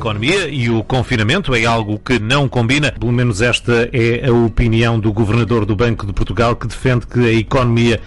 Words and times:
economia 0.00 0.46
e 0.48 0.70
o 0.70 0.84
confinamento 0.84 1.52
é 1.56 1.64
algo 1.64 1.98
que 1.98 2.20
não 2.20 2.48
combina. 2.48 2.92
Pelo 2.92 3.10
menos 3.10 3.42
esta 3.42 3.90
é 3.92 4.28
a 4.28 4.32
opinião 4.32 5.00
do 5.00 5.12
governador 5.12 5.66
do 5.66 5.74
Banco 5.74 6.06
de 6.06 6.12
Portugal, 6.12 6.54
que 6.54 6.68
defende 6.68 7.04
que 7.04 7.18
a 7.18 7.32
economia 7.32 8.00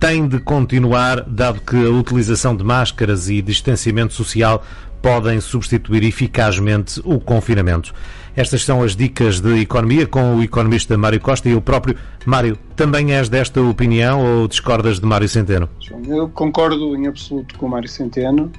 tem 0.00 0.26
de 0.26 0.40
continuar, 0.40 1.22
dado 1.28 1.60
que 1.60 1.76
a 1.76 1.90
utilização 1.90 2.56
de 2.56 2.64
máscaras 2.64 3.28
e 3.28 3.40
distanciamento 3.40 4.14
social 4.14 4.64
podem 5.02 5.40
substituir 5.40 6.04
eficazmente 6.04 7.00
o 7.04 7.18
confinamento. 7.20 7.92
Estas 8.38 8.64
são 8.64 8.82
as 8.82 8.94
dicas 8.94 9.40
de 9.40 9.60
economia 9.60 10.06
com 10.06 10.36
o 10.36 10.42
economista 10.44 10.96
Mário 10.96 11.20
Costa 11.20 11.48
e 11.48 11.52
eu 11.52 11.60
próprio. 11.60 11.96
Mário, 12.24 12.56
também 12.76 13.12
és 13.12 13.28
desta 13.28 13.60
opinião 13.60 14.24
ou 14.24 14.46
discordas 14.46 15.00
de 15.00 15.06
Mário 15.06 15.28
Centeno? 15.28 15.68
Eu 16.06 16.28
concordo 16.28 16.94
em 16.94 17.08
absoluto 17.08 17.58
com 17.58 17.66
o 17.66 17.68
Mário 17.68 17.88
Centeno. 17.88 18.52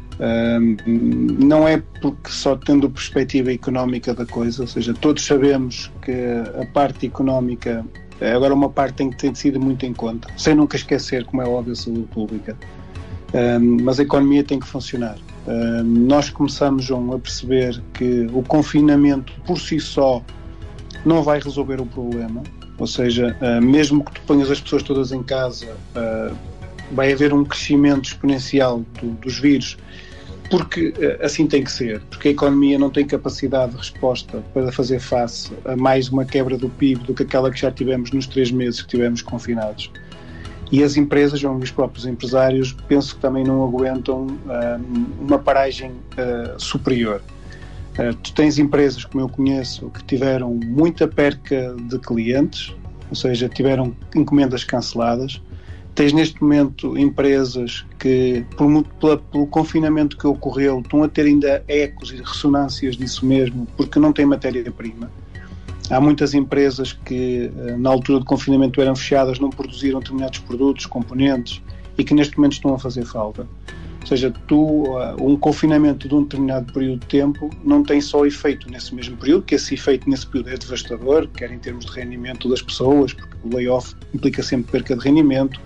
não 0.97 1.65
é 1.65 1.81
porque 2.01 2.29
só 2.29 2.57
tendo 2.57 2.89
perspectiva 2.89 3.53
económica 3.53 4.13
da 4.13 4.25
coisa, 4.25 4.63
ou 4.63 4.67
seja, 4.67 4.93
todos 4.93 5.25
sabemos 5.25 5.89
que 6.01 6.11
a 6.61 6.65
parte 6.73 7.05
económica 7.05 7.85
agora 8.35 8.53
uma 8.53 8.69
parte 8.69 8.95
tem 8.95 9.09
que 9.09 9.17
ter 9.17 9.33
sido 9.35 9.61
muito 9.61 9.85
em 9.85 9.93
conta, 9.93 10.27
sem 10.35 10.55
nunca 10.55 10.75
esquecer, 10.75 11.23
como 11.23 11.41
é 11.41 11.47
óbvio, 11.47 11.71
a 11.71 11.75
saúde 11.77 12.07
pública. 12.13 12.57
mas 13.81 13.97
a 13.97 14.03
economia 14.03 14.43
tem 14.43 14.59
que 14.59 14.67
funcionar 14.67 15.15
nós 15.83 16.29
começamos, 16.29 16.85
João, 16.85 17.13
a 17.13 17.19
perceber 17.19 17.81
que 17.93 18.27
o 18.33 18.43
confinamento 18.43 19.33
por 19.45 19.59
si 19.59 19.79
só 19.79 20.23
não 21.05 21.23
vai 21.23 21.39
resolver 21.39 21.81
o 21.81 21.85
problema. 21.85 22.43
Ou 22.77 22.87
seja, 22.87 23.35
uh, 23.41 23.61
mesmo 23.61 24.03
que 24.03 24.13
tu 24.13 24.21
ponhas 24.21 24.49
as 24.49 24.61
pessoas 24.61 24.83
todas 24.83 25.11
em 25.11 25.21
casa, 25.21 25.75
uh, 25.95 26.35
vai 26.91 27.11
haver 27.11 27.33
um 27.33 27.43
crescimento 27.43 28.05
exponencial 28.05 28.83
do, 29.01 29.11
dos 29.11 29.37
vírus, 29.37 29.77
porque 30.49 30.93
assim 31.21 31.45
tem 31.45 31.63
que 31.63 31.71
ser, 31.71 32.01
porque 32.09 32.29
a 32.29 32.31
economia 32.31 32.79
não 32.79 32.89
tem 32.89 33.05
capacidade 33.05 33.73
de 33.73 33.77
resposta 33.77 34.43
para 34.51 34.71
fazer 34.71 34.99
face 34.99 35.51
a 35.63 35.75
mais 35.75 36.09
uma 36.09 36.25
quebra 36.25 36.57
do 36.57 36.69
PIB 36.69 37.03
do 37.03 37.13
que 37.13 37.21
aquela 37.21 37.51
que 37.51 37.59
já 37.59 37.71
tivemos 37.71 38.11
nos 38.11 38.25
três 38.25 38.49
meses 38.49 38.81
que 38.81 38.87
tivemos 38.87 39.21
confinados. 39.21 39.91
E 40.71 40.83
as 40.83 40.97
empresas, 40.97 41.43
ou 41.43 41.55
os 41.55 41.71
próprios 41.71 42.05
empresários, 42.05 42.73
penso 42.87 43.15
que 43.15 43.21
também 43.21 43.43
não 43.43 43.63
aguentam 43.63 44.27
uh, 44.27 45.19
uma 45.19 45.39
paragem 45.39 45.91
uh, 45.91 46.59
superior. 46.59 47.21
Uh, 47.97 48.13
tu 48.15 48.33
tens 48.33 48.59
empresas, 48.59 49.03
como 49.03 49.23
eu 49.23 49.29
conheço, 49.29 49.89
que 49.89 50.03
tiveram 50.03 50.53
muita 50.53 51.07
perca 51.07 51.75
de 51.87 51.97
clientes, 51.97 52.75
ou 53.09 53.15
seja, 53.15 53.49
tiveram 53.49 53.95
encomendas 54.15 54.63
canceladas. 54.63 55.41
Tens 55.95 56.13
neste 56.13 56.41
momento 56.41 56.95
empresas 56.95 57.83
que, 57.97 58.45
por, 58.55 58.83
pela, 58.99 59.17
pelo 59.17 59.47
confinamento 59.47 60.15
que 60.15 60.27
ocorreu, 60.27 60.79
estão 60.81 61.03
a 61.03 61.09
ter 61.09 61.25
ainda 61.25 61.63
ecos 61.67 62.11
e 62.11 62.17
ressonâncias 62.17 62.95
disso 62.95 63.25
mesmo, 63.25 63.67
porque 63.75 63.97
não 63.97 64.13
têm 64.13 64.25
matéria-prima. 64.25 65.09
Há 65.89 65.99
muitas 65.99 66.35
empresas 66.35 66.93
que, 66.93 67.51
eh, 67.57 67.75
na 67.77 67.89
altura 67.89 68.19
do 68.19 68.25
confinamento, 68.25 68.79
eram 68.79 68.95
fechadas, 68.95 69.39
não 69.39 69.49
produziram 69.49 69.99
determinados 69.99 70.37
produtos, 70.39 70.85
componentes 70.85 71.61
e 71.97 72.03
que 72.03 72.13
neste 72.13 72.37
momento 72.37 72.53
estão 72.53 72.75
a 72.75 72.79
fazer 72.79 73.05
falta. 73.05 73.47
Ou 74.01 74.07
seja, 74.07 74.31
tu, 74.47 74.85
eh, 74.99 75.15
um 75.19 75.35
confinamento 75.35 76.07
de 76.07 76.13
um 76.13 76.21
determinado 76.21 76.71
período 76.71 76.99
de 76.99 77.07
tempo 77.07 77.49
não 77.63 77.83
tem 77.83 77.99
só 77.99 78.23
efeito 78.23 78.69
nesse 78.69 78.93
mesmo 78.93 79.17
período, 79.17 79.43
que 79.43 79.55
esse 79.55 79.73
efeito 79.73 80.07
nesse 80.07 80.27
período 80.27 80.49
é 80.49 80.57
devastador, 80.57 81.27
quer 81.35 81.51
em 81.51 81.57
termos 81.57 81.85
de 81.85 81.91
rendimento 81.91 82.47
das 82.47 82.61
pessoas, 82.61 83.11
porque 83.11 83.35
o 83.43 83.55
layoff 83.55 83.95
implica 84.13 84.43
sempre 84.43 84.71
perca 84.71 84.95
de 84.95 85.03
rendimento, 85.03 85.59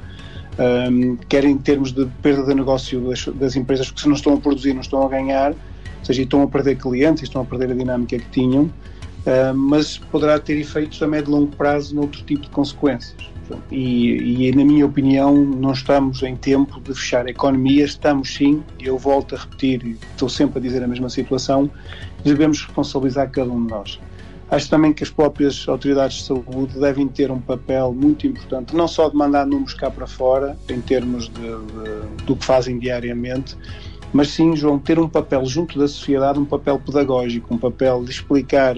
um, 0.57 0.63
ehm, 0.63 1.17
quer 1.27 1.43
em 1.43 1.57
termos 1.57 1.91
de 1.91 2.05
perda 2.21 2.45
de 2.45 2.53
negócio 2.55 3.01
das, 3.09 3.25
das, 3.27 3.55
empresas, 3.57 3.87
porque 3.87 4.01
se 4.01 4.07
não 4.07 4.15
estão 4.15 4.33
a 4.35 4.37
produzir, 4.37 4.73
não 4.73 4.81
estão 4.81 5.05
a 5.05 5.09
ganhar, 5.09 5.51
ou 5.51 6.05
seja, 6.05 6.21
estão 6.21 6.41
a 6.43 6.47
perder 6.47 6.77
clientes, 6.77 7.23
estão 7.23 7.41
a 7.41 7.45
perder 7.45 7.71
a 7.71 7.75
dinâmica 7.75 8.17
que 8.17 8.29
tinham. 8.29 8.69
Uh, 9.25 9.55
mas 9.55 9.97
poderá 9.97 10.37
ter 10.37 10.57
efeitos 10.57 11.01
a 11.01 11.07
médio 11.07 11.29
e 11.29 11.31
longo 11.31 11.55
prazo 11.55 11.95
noutro 11.95 12.21
tipo 12.23 12.41
de 12.41 12.49
consequências. 12.49 13.33
E, 13.71 14.47
e, 14.47 14.55
na 14.55 14.63
minha 14.63 14.85
opinião, 14.85 15.35
não 15.35 15.71
estamos 15.71 16.23
em 16.23 16.35
tempo 16.35 16.79
de 16.79 16.93
fechar 16.93 17.25
a 17.25 17.29
economia, 17.29 17.83
estamos 17.85 18.33
sim, 18.33 18.63
eu 18.79 18.97
volto 18.97 19.35
a 19.35 19.37
repetir, 19.39 19.97
estou 20.11 20.29
sempre 20.29 20.59
a 20.59 20.61
dizer 20.61 20.83
a 20.83 20.87
mesma 20.87 21.09
situação, 21.09 21.69
devemos 22.23 22.61
responsabilizar 22.61 23.29
cada 23.29 23.51
um 23.51 23.65
de 23.65 23.71
nós. 23.71 23.99
Acho 24.49 24.69
também 24.69 24.93
que 24.93 25.03
as 25.03 25.09
próprias 25.09 25.67
autoridades 25.67 26.17
de 26.17 26.23
saúde 26.25 26.79
devem 26.79 27.07
ter 27.07 27.31
um 27.31 27.39
papel 27.39 27.93
muito 27.93 28.27
importante, 28.27 28.75
não 28.75 28.87
só 28.87 29.09
de 29.09 29.15
mandar 29.15 29.45
números 29.45 29.73
cá 29.73 29.89
para 29.89 30.05
fora, 30.05 30.57
em 30.69 30.79
termos 30.79 31.27
de, 31.29 31.41
de, 31.41 32.23
do 32.25 32.35
que 32.35 32.45
fazem 32.45 32.77
diariamente, 32.77 33.57
mas 34.11 34.29
sim, 34.29 34.55
João, 34.55 34.77
ter 34.77 34.99
um 34.99 35.09
papel 35.09 35.43
junto 35.45 35.79
da 35.79 35.87
sociedade, 35.87 36.37
um 36.37 36.45
papel 36.45 36.79
pedagógico, 36.79 37.53
um 37.53 37.57
papel 37.57 38.03
de 38.03 38.11
explicar 38.11 38.77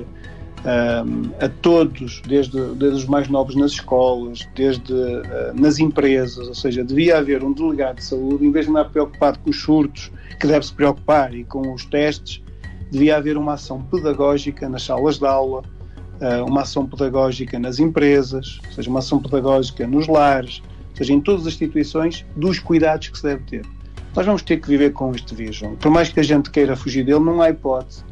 a 1.40 1.50
todos, 1.62 2.22
desde, 2.28 2.60
desde 2.76 2.98
os 2.98 3.06
mais 3.06 3.28
novos 3.28 3.56
nas 3.56 3.72
escolas, 3.72 4.48
desde 4.56 4.94
uh, 4.94 5.26
nas 5.54 5.78
empresas, 5.78 6.48
ou 6.48 6.56
seja, 6.56 6.84
devia 6.84 7.20
haver 7.20 7.44
um 7.44 7.54
delegado 7.54 7.98
de 7.98 8.04
saúde, 8.04 8.46
em 8.46 8.52
vez 8.52 8.66
de 8.66 8.72
andar 8.72 8.86
preocupado 8.86 9.38
com 9.40 9.50
os 9.50 9.62
surtos, 9.62 10.12
que 10.40 10.48
deve 10.48 10.66
se 10.66 10.74
preocupar, 10.74 11.34
e 11.36 11.44
com 11.44 11.74
os 11.74 11.86
testes, 11.86 12.42
devia 12.92 13.18
haver 13.18 13.38
uma 13.38 13.54
ação 13.54 13.82
pedagógica 13.84 14.68
nas 14.68 14.84
salas 14.84 15.20
de 15.20 15.26
aula, 15.26 15.62
uh, 16.20 16.46
uma 16.50 16.62
ação 16.62 16.88
pedagógica 16.88 17.60
nas 17.60 17.80
empresas, 17.80 18.60
ou 18.66 18.74
seja, 18.74 18.90
uma 18.90 19.00
ação 19.00 19.20
pedagógica 19.20 19.86
nos 19.86 20.08
lares, 20.08 20.64
ou 20.90 20.98
seja, 20.98 21.14
em 21.14 21.22
todas 21.22 21.42
as 21.42 21.54
instituições, 21.54 22.26
dos 22.36 22.58
cuidados 22.58 23.10
que 23.10 23.18
se 23.18 23.24
deve 23.24 23.44
ter. 23.44 23.66
Nós 24.16 24.26
vamos 24.26 24.42
ter 24.42 24.58
que 24.58 24.68
viver 24.68 24.94
com 24.94 25.12
este 25.12 25.36
vírus. 25.36 25.62
Por 25.80 25.92
mais 25.92 26.10
que 26.10 26.22
a 26.22 26.24
gente 26.24 26.50
queira 26.50 26.76
fugir 26.76 27.04
dele, 27.04 27.20
não 27.20 27.42
há 27.42 27.50
hipótese 27.50 28.04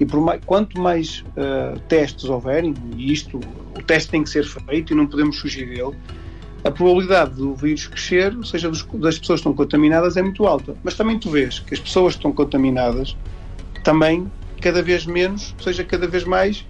e 0.00 0.16
mais, 0.16 0.40
quanto 0.46 0.80
mais 0.80 1.22
uh, 1.36 1.78
testes 1.80 2.24
houverem, 2.24 2.74
e 2.96 3.12
isto, 3.12 3.38
o 3.78 3.82
teste 3.82 4.10
tem 4.10 4.24
que 4.24 4.30
ser 4.30 4.44
feito 4.44 4.94
e 4.94 4.96
não 4.96 5.06
podemos 5.06 5.38
fugir 5.38 5.68
dele, 5.68 5.94
a 6.64 6.70
probabilidade 6.70 7.34
do 7.34 7.54
vírus 7.54 7.86
crescer, 7.86 8.34
ou 8.36 8.44
seja, 8.44 8.70
dos, 8.70 8.82
das 8.82 9.18
pessoas 9.18 9.40
que 9.40 9.48
estão 9.48 9.52
contaminadas, 9.52 10.16
é 10.16 10.22
muito 10.22 10.46
alta. 10.46 10.74
Mas 10.82 10.94
também 10.94 11.18
tu 11.18 11.30
vês 11.30 11.58
que 11.58 11.74
as 11.74 11.80
pessoas 11.80 12.14
que 12.14 12.18
estão 12.18 12.32
contaminadas 12.32 13.16
também 13.84 14.30
cada 14.60 14.82
vez 14.82 15.06
menos, 15.06 15.54
ou 15.58 15.64
seja, 15.64 15.84
cada 15.84 16.06
vez 16.06 16.24
mais 16.24 16.66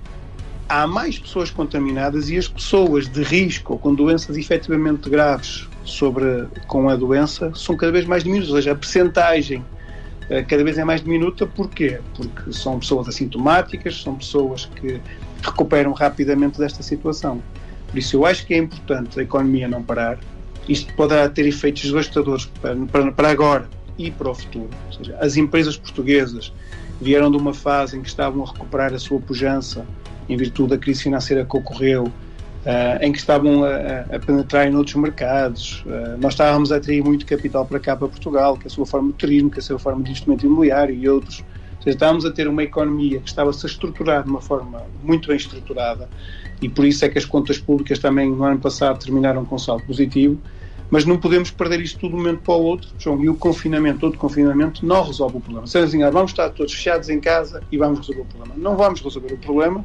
há 0.68 0.86
mais 0.86 1.18
pessoas 1.18 1.50
contaminadas 1.50 2.30
e 2.30 2.36
as 2.36 2.47
pessoas 2.47 3.08
de 3.08 3.22
risco 3.24 3.72
ou 3.72 3.78
com 3.78 3.92
doenças 3.92 4.36
efetivamente 4.36 5.10
graves 5.10 5.68
sobre, 5.84 6.47
com 6.68 6.88
a 6.88 6.94
doença 6.94 7.52
são 7.56 7.76
cada 7.76 7.91
vez 7.91 8.04
mais 8.04 8.22
diminuídas, 8.22 8.50
ou 8.50 8.56
seja, 8.56 8.72
a 8.72 8.76
percentagem 8.76 9.64
cada 10.48 10.62
vez 10.62 10.78
é 10.78 10.84
mais 10.84 11.02
diminuta. 11.02 11.46
Porquê? 11.46 12.00
Porque 12.14 12.52
são 12.52 12.78
pessoas 12.78 13.08
assintomáticas, 13.08 14.02
são 14.02 14.14
pessoas 14.14 14.66
que 14.66 15.00
recuperam 15.42 15.92
rapidamente 15.92 16.58
desta 16.58 16.82
situação. 16.82 17.42
Por 17.88 17.98
isso, 17.98 18.16
eu 18.16 18.24
acho 18.24 18.46
que 18.46 18.54
é 18.54 18.58
importante 18.58 19.18
a 19.18 19.22
economia 19.22 19.66
não 19.66 19.82
parar. 19.82 20.18
Isto 20.68 20.94
poderá 20.94 21.28
ter 21.28 21.46
efeitos 21.46 21.82
devastadores 21.82 22.46
para, 22.46 22.76
para, 22.86 23.12
para 23.12 23.30
agora 23.30 23.68
e 23.98 24.10
para 24.10 24.30
o 24.30 24.34
futuro. 24.34 24.70
Ou 24.86 24.92
seja, 24.92 25.16
as 25.20 25.36
empresas 25.36 25.76
portuguesas 25.76 26.52
vieram 27.00 27.30
de 27.30 27.36
uma 27.36 27.52
fase 27.52 27.98
em 27.98 28.02
que 28.02 28.08
estavam 28.08 28.44
a 28.44 28.47
recuperar 28.47 28.92
a 28.94 28.98
sua 28.98 29.18
pujança 29.20 29.84
em 30.28 30.36
virtude 30.36 30.70
da 30.70 30.78
crise 30.78 31.02
financeira 31.02 31.44
que 31.44 31.56
ocorreu 31.56 32.12
Uh, 32.60 33.03
em 33.03 33.10
que 33.10 33.16
estavam 33.16 33.65
a, 33.65 34.00
a, 34.15 34.19
penetrar 34.19 34.69
em 34.69 34.76
outros 34.76 34.94
mercados. 34.94 35.82
Uh, 35.87 36.19
nós 36.21 36.34
estávamos 36.34 36.71
a 36.71 36.76
atrair 36.76 37.03
muito 37.03 37.25
capital 37.25 37.65
para 37.65 37.81
cá, 37.81 37.97
para 37.97 38.06
Portugal, 38.06 38.54
que 38.54 38.65
é 38.65 38.66
a 38.66 38.71
sua 38.71 38.84
forma 38.84 39.12
de 39.12 39.15
turismo, 39.15 39.48
que 39.48 39.56
é 39.56 39.60
a 39.60 39.62
sua 39.62 39.78
forma 39.78 40.03
de 40.03 40.10
investimento 40.10 40.44
imobiliário 40.44 40.94
e 40.94 41.09
outros. 41.09 41.43
Ou 41.78 41.84
seja, 41.84 41.97
estávamos 41.97 42.26
a 42.26 42.31
ter 42.31 42.47
uma 42.47 42.62
economia 42.62 43.19
que 43.21 43.28
estava-se 43.28 43.65
a 43.65 43.69
estruturar 43.69 44.25
de 44.25 44.28
uma 44.28 44.43
forma 44.43 44.82
muito 45.03 45.28
bem 45.28 45.38
estruturada 45.38 46.06
e 46.60 46.69
por 46.69 46.84
isso 46.84 47.04
é 47.04 47.09
que 47.09 47.19
as 47.19 47.25
contas 47.25 47.59
públicas 47.59 47.98
também 47.98 48.31
no 48.31 48.44
ano 48.44 48.60
passado 48.60 48.98
terminaram 48.98 49.44
com 49.44 49.59
saldo 49.59 49.84
positivo. 49.84 50.38
Mas 50.91 51.04
não 51.04 51.16
podemos 51.16 51.53
perder 51.53 51.81
isto 51.81 52.00
tudo 52.00 52.10
de 52.10 52.16
um 52.16 52.19
momento 52.19 52.42
para 52.42 52.54
o 52.54 52.62
outro, 52.62 52.88
João, 52.98 53.22
e 53.22 53.28
o 53.28 53.37
confinamento, 53.37 54.00
todo 54.00 54.19
confinamento, 54.19 54.84
não 54.84 55.04
resolve 55.04 55.37
o 55.37 55.41
problema. 55.41 55.66
Se 55.66 55.78
assim, 55.78 55.98
vamos 56.10 56.32
estar 56.32 56.50
todos 56.50 56.75
fechados 56.75 57.09
em 57.09 57.21
casa 57.21 57.62
e 57.71 57.78
vamos 57.78 58.00
resolver 58.00 58.22
o 58.22 58.25
problema. 58.25 58.54
Não 58.56 58.77
vamos 58.77 59.00
resolver 59.00 59.33
o 59.33 59.39
problema, 59.39 59.84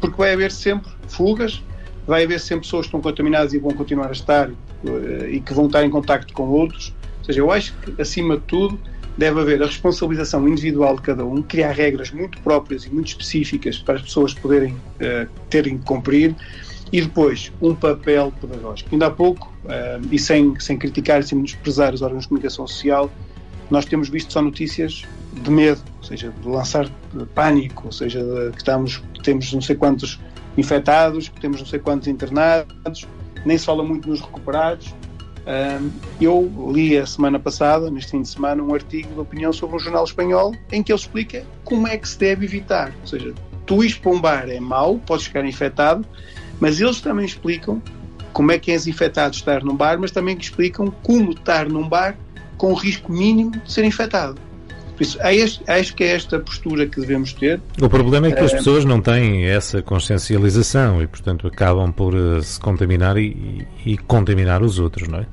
porque 0.00 0.16
vai 0.16 0.32
haver 0.32 0.50
sempre 0.50 0.90
fugas, 1.06 1.62
vai 2.08 2.24
haver 2.24 2.40
sempre 2.40 2.62
pessoas 2.62 2.86
que 2.86 2.88
estão 2.88 3.02
contaminadas 3.02 3.52
e 3.52 3.58
vão 3.58 3.70
continuar 3.72 4.08
a 4.08 4.12
estar 4.12 4.48
eh, 4.50 5.28
e 5.30 5.40
que 5.40 5.52
vão 5.52 5.66
estar 5.66 5.84
em 5.84 5.90
contacto 5.90 6.32
com 6.32 6.48
outros. 6.48 6.94
Ou 7.18 7.24
seja, 7.26 7.40
eu 7.40 7.52
acho 7.52 7.74
que, 7.74 8.00
acima 8.00 8.38
de 8.38 8.42
tudo, 8.44 8.80
deve 9.18 9.38
haver 9.38 9.62
a 9.62 9.66
responsabilização 9.66 10.48
individual 10.48 10.96
de 10.96 11.02
cada 11.02 11.26
um, 11.26 11.42
criar 11.42 11.72
regras 11.72 12.10
muito 12.10 12.40
próprias 12.40 12.86
e 12.86 12.90
muito 12.90 13.08
específicas 13.08 13.78
para 13.78 13.96
as 13.96 14.02
pessoas 14.02 14.32
poderem 14.32 14.72
uh, 14.72 15.28
terem 15.50 15.76
que 15.76 15.84
cumprir 15.84 16.34
e 16.90 17.02
depois 17.02 17.52
um 17.60 17.74
papel 17.74 18.32
pedagógico. 18.40 18.88
Ainda 18.90 19.08
há 19.08 19.10
pouco, 19.10 19.52
uh, 19.64 20.08
e 20.10 20.18
sem, 20.18 20.58
sem 20.58 20.78
criticar, 20.78 21.22
sem 21.22 21.42
desprezar 21.42 21.92
os 21.92 22.00
órgãos 22.00 22.22
de 22.22 22.28
comunicação 22.28 22.66
social, 22.66 23.10
nós 23.70 23.84
temos 23.84 24.08
visto 24.08 24.32
só 24.32 24.40
notícias 24.40 25.02
de 25.42 25.50
medo, 25.50 25.82
ou 25.98 26.04
seja, 26.04 26.32
de 26.40 26.48
lançar 26.48 26.88
pânico, 27.34 27.82
ou 27.86 27.92
seja, 27.92 28.20
que 28.52 28.58
estamos, 28.58 29.02
temos 29.22 29.52
não 29.52 29.60
sei 29.60 29.76
quantos 29.76 30.18
infectados, 30.58 31.30
temos 31.40 31.60
não 31.60 31.66
sei 31.66 31.78
quantos 31.78 32.08
internados, 32.08 33.06
nem 33.46 33.56
se 33.56 33.64
fala 33.64 33.84
muito 33.84 34.08
nos 34.08 34.20
recuperados. 34.20 34.94
eu 36.20 36.72
li 36.72 36.98
a 36.98 37.06
semana 37.06 37.38
passada, 37.38 37.90
neste 37.90 38.10
fim 38.10 38.22
de 38.22 38.28
semana, 38.28 38.62
um 38.62 38.74
artigo 38.74 39.14
de 39.14 39.20
opinião 39.20 39.52
sobre 39.52 39.76
um 39.76 39.78
jornal 39.78 40.04
espanhol 40.04 40.54
em 40.72 40.82
que 40.82 40.92
ele 40.92 40.98
explica 40.98 41.46
como 41.64 41.86
é 41.86 41.96
que 41.96 42.08
se 42.08 42.18
deve 42.18 42.44
evitar. 42.44 42.92
Ou 43.00 43.06
seja, 43.06 43.32
tu 43.64 43.84
ires 43.84 43.96
para 43.96 44.10
um 44.10 44.20
bar 44.20 44.48
é 44.50 44.58
mau, 44.58 44.98
podes 44.98 45.26
ficar 45.26 45.44
infectado, 45.44 46.04
mas 46.60 46.80
eles 46.80 47.00
também 47.00 47.24
explicam 47.24 47.80
como 48.32 48.52
é 48.52 48.58
que 48.58 48.70
és 48.72 48.86
infectado 48.86 49.34
estar 49.34 49.62
num 49.62 49.76
bar, 49.76 49.98
mas 49.98 50.10
também 50.10 50.36
explicam 50.36 50.90
como 51.02 51.30
estar 51.30 51.68
num 51.68 51.88
bar 51.88 52.16
com 52.56 52.72
o 52.72 52.74
risco 52.74 53.12
mínimo 53.12 53.52
de 53.52 53.72
ser 53.72 53.84
infectado. 53.84 54.47
Por 54.98 55.04
isso, 55.04 55.18
acho 55.68 55.94
que 55.94 56.02
é 56.02 56.08
esta 56.08 56.40
postura 56.40 56.84
que 56.84 57.00
devemos 57.00 57.32
ter. 57.32 57.60
O 57.80 57.88
problema 57.88 58.26
é 58.26 58.32
que 58.32 58.40
as 58.40 58.52
pessoas 58.52 58.84
não 58.84 59.00
têm 59.00 59.46
essa 59.46 59.80
consciencialização 59.80 61.00
e, 61.00 61.06
portanto, 61.06 61.46
acabam 61.46 61.92
por 61.92 62.16
uh, 62.16 62.42
se 62.42 62.58
contaminar 62.58 63.16
e, 63.16 63.64
e, 63.86 63.96
contaminar 63.96 64.60
os 64.60 64.80
outros, 64.80 65.06
não 65.06 65.20
é? 65.20 65.26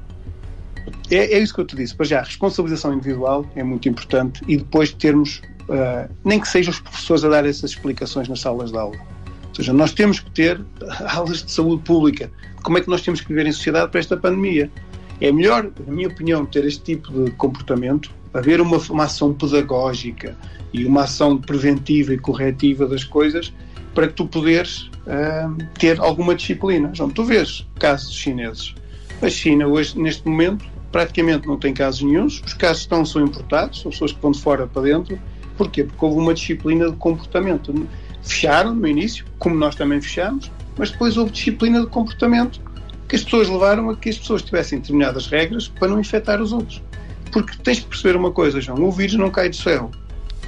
é? 1.09 1.33
É 1.33 1.39
isso 1.39 1.51
que 1.51 1.61
eu 1.61 1.65
te 1.65 1.75
disse. 1.75 1.95
Para 1.95 2.05
já, 2.05 2.19
a 2.19 2.23
responsabilização 2.23 2.93
individual 2.93 3.43
é 3.55 3.63
muito 3.63 3.89
importante 3.89 4.43
e 4.47 4.55
depois 4.55 4.93
termos, 4.93 5.41
uh, 5.61 6.13
nem 6.23 6.39
que 6.39 6.47
sejam 6.47 6.71
os 6.71 6.79
professores 6.79 7.23
a 7.23 7.29
dar 7.29 7.43
essas 7.43 7.71
explicações 7.71 8.29
nas 8.29 8.41
salas 8.41 8.71
de 8.71 8.77
aula. 8.77 8.95
Ou 9.49 9.55
seja, 9.55 9.73
nós 9.73 9.93
temos 9.93 10.19
que 10.19 10.29
ter 10.29 10.63
aulas 11.09 11.43
de 11.43 11.51
saúde 11.51 11.81
pública. 11.81 12.31
Como 12.61 12.77
é 12.77 12.81
que 12.81 12.87
nós 12.87 13.01
temos 13.01 13.19
que 13.19 13.29
viver 13.29 13.47
em 13.47 13.51
sociedade 13.51 13.89
para 13.89 13.99
esta 13.99 14.15
pandemia? 14.15 14.69
É 15.19 15.31
melhor, 15.31 15.71
na 15.87 15.91
minha 15.91 16.07
opinião, 16.07 16.45
ter 16.45 16.65
este 16.65 16.83
tipo 16.83 17.11
de 17.11 17.31
comportamento 17.31 18.11
haver 18.35 18.59
uma, 18.59 18.77
uma 18.89 19.05
ação 19.05 19.33
pedagógica 19.33 20.35
e 20.73 20.85
uma 20.85 21.03
ação 21.03 21.37
preventiva 21.37 22.13
e 22.13 22.17
corretiva 22.17 22.85
das 22.85 23.03
coisas 23.03 23.53
para 23.93 24.07
que 24.07 24.13
tu 24.13 24.27
poderes 24.27 24.89
uh, 25.07 25.57
ter 25.79 25.99
alguma 26.01 26.35
disciplina. 26.35 26.91
João, 26.93 27.09
tu 27.09 27.23
vês 27.23 27.65
casos 27.79 28.13
chineses. 28.13 28.75
A 29.21 29.29
China 29.29 29.67
hoje, 29.67 29.97
neste 29.97 30.27
momento, 30.27 30.65
praticamente 30.91 31.47
não 31.47 31.57
tem 31.57 31.73
casos 31.73 32.01
nenhums. 32.01 32.43
Os 32.45 32.53
casos 32.53 32.81
estão, 32.81 33.05
são 33.05 33.23
importados, 33.23 33.81
são 33.81 33.89
pessoas 33.89 34.11
que 34.11 34.21
vão 34.21 34.31
de 34.31 34.41
fora 34.41 34.67
para 34.67 34.81
dentro. 34.81 35.17
Porquê? 35.57 35.85
Porque 35.85 36.05
houve 36.05 36.19
uma 36.19 36.33
disciplina 36.33 36.91
de 36.91 36.97
comportamento. 36.97 37.73
Fecharam 38.21 38.75
no 38.75 38.85
início, 38.85 39.25
como 39.39 39.55
nós 39.55 39.75
também 39.75 40.01
fechamos, 40.01 40.51
mas 40.77 40.91
depois 40.91 41.15
houve 41.15 41.31
disciplina 41.31 41.79
de 41.79 41.87
comportamento 41.87 42.59
que 43.07 43.15
as 43.15 43.23
pessoas 43.23 43.47
levaram 43.47 43.89
a 43.89 43.95
que 43.95 44.09
as 44.09 44.17
pessoas 44.17 44.41
tivessem 44.41 44.79
determinadas 44.79 45.27
regras 45.27 45.67
para 45.69 45.87
não 45.87 45.99
infectar 45.99 46.41
os 46.41 46.51
outros. 46.51 46.81
Porque 47.35 47.57
tens 47.61 47.81
que 47.81 47.87
perceber 47.87 48.15
uma 48.15 48.31
coisa, 48.31 48.61
João: 48.61 48.81
o 48.81 48.89
vírus 48.89 49.15
não 49.15 49.29
cai 49.29 49.49
do 49.49 49.57
céu. 49.57 49.91